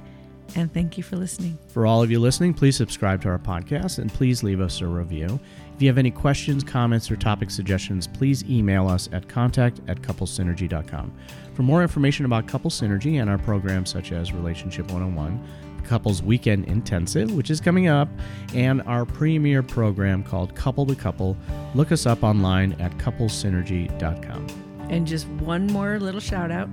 And 0.57 0.73
thank 0.73 0.97
you 0.97 1.03
for 1.03 1.17
listening. 1.17 1.59
For 1.69 1.87
all 1.87 2.03
of 2.03 2.11
you 2.11 2.21
listening, 2.21 2.55
please 2.55 2.77
subscribe 2.77 3.23
to 3.23 3.29
our 3.29 3.39
podcast 3.39 3.99
and 3.99 4.13
please 4.13 4.43
leave 4.43 4.61
us 4.61 4.81
a 4.81 4.87
review. 4.87 5.41
If 5.75 5.83
you 5.83 5.89
have 5.89 5.99
any 5.99 6.13
questions, 6.13 6.63
comments, 6.63 7.11
or 7.11 7.17
topic 7.17 7.51
suggestions, 7.51 8.07
please 8.07 8.45
email 8.45 8.87
us 8.87 9.09
at 9.13 9.29
contact 9.29 9.81
at 9.89 10.01
couplesynergy.com. 10.03 11.13
For 11.55 11.63
more 11.63 11.83
information 11.83 12.25
about 12.25 12.47
Couple 12.47 12.71
Synergy 12.71 13.21
and 13.21 13.29
our 13.29 13.39
programs 13.39 13.91
such 13.91 14.13
as 14.13 14.33
Relationship 14.33 14.87
101, 14.87 15.45
Couples 15.85 16.23
Weekend 16.23 16.67
Intensive, 16.67 17.35
which 17.35 17.51
is 17.51 17.61
coming 17.61 17.89
up, 17.89 18.09
and 18.55 18.83
our 18.83 19.05
premier 19.05 19.63
program 19.63 20.23
called 20.23 20.55
Couple 20.55 20.87
to 20.87 20.95
Couple, 20.95 21.37
look 21.75 21.91
us 21.91 22.07
up 22.07 22.23
online 22.23 22.73
at 22.81 22.97
couplesynergy.com. 22.99 24.47
And 24.91 25.07
just 25.07 25.27
one 25.29 25.67
more 25.67 25.99
little 25.99 26.21
shout 26.21 26.51
out 26.51 26.69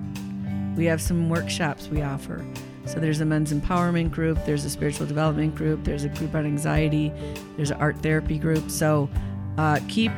we 0.76 0.86
have 0.86 1.02
some 1.02 1.30
workshops 1.30 1.90
we 1.90 2.02
offer. 2.02 2.46
So 2.86 3.00
there's 3.00 3.22
a 3.22 3.26
men's 3.26 3.54
empowerment 3.54 4.12
group, 4.12 4.44
there's 4.46 4.66
a 4.66 4.70
spiritual 4.70 5.06
development 5.06 5.56
group, 5.56 5.84
there's 5.84 6.04
a 6.04 6.10
group 6.10 6.36
on 6.36 6.46
anxiety, 6.46 7.14
there's 7.56 7.72
an 7.72 7.80
art 7.80 7.98
therapy 7.98 8.38
group. 8.38 8.70
So 8.70 9.10
uh, 9.58 9.80
keep 9.88 10.12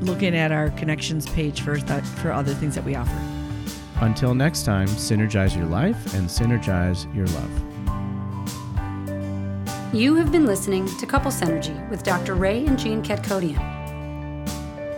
looking 0.00 0.34
at 0.34 0.52
our 0.52 0.70
connections 0.70 1.28
page 1.30 1.60
for 1.60 1.76
th- 1.76 2.04
for 2.04 2.32
other 2.32 2.54
things 2.54 2.74
that 2.74 2.84
we 2.84 2.94
offer. 2.94 3.18
Until 4.00 4.34
next 4.34 4.64
time, 4.64 4.88
synergize 4.88 5.56
your 5.56 5.66
life 5.66 6.14
and 6.14 6.28
synergize 6.28 7.12
your 7.14 7.26
love. 7.28 7.50
You 9.94 10.14
have 10.16 10.32
been 10.32 10.46
listening 10.46 10.86
to 10.96 11.06
Couple 11.06 11.30
Synergy 11.30 11.88
with 11.90 12.02
Dr. 12.02 12.34
Ray 12.34 12.64
and 12.64 12.78
Jean 12.78 13.02
Kadkhodaian. 13.02 13.82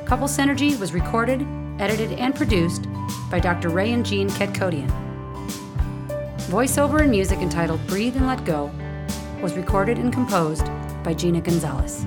Couple 0.06 0.28
Synergy 0.28 0.78
was 0.78 0.92
recorded, 0.92 1.46
edited, 1.80 2.12
and 2.12 2.34
produced 2.34 2.86
by 3.30 3.40
Dr. 3.40 3.70
Ray 3.70 3.92
and 3.92 4.06
Jean 4.06 4.30
Kadkhodaian. 4.30 4.88
Voiceover 6.54 7.00
and 7.00 7.10
music 7.10 7.40
entitled 7.40 7.84
Breathe 7.88 8.14
and 8.16 8.28
Let 8.28 8.44
Go 8.44 8.70
was 9.42 9.54
recorded 9.54 9.98
and 9.98 10.12
composed 10.12 10.66
by 11.02 11.12
Gina 11.12 11.40
Gonzalez. 11.40 12.06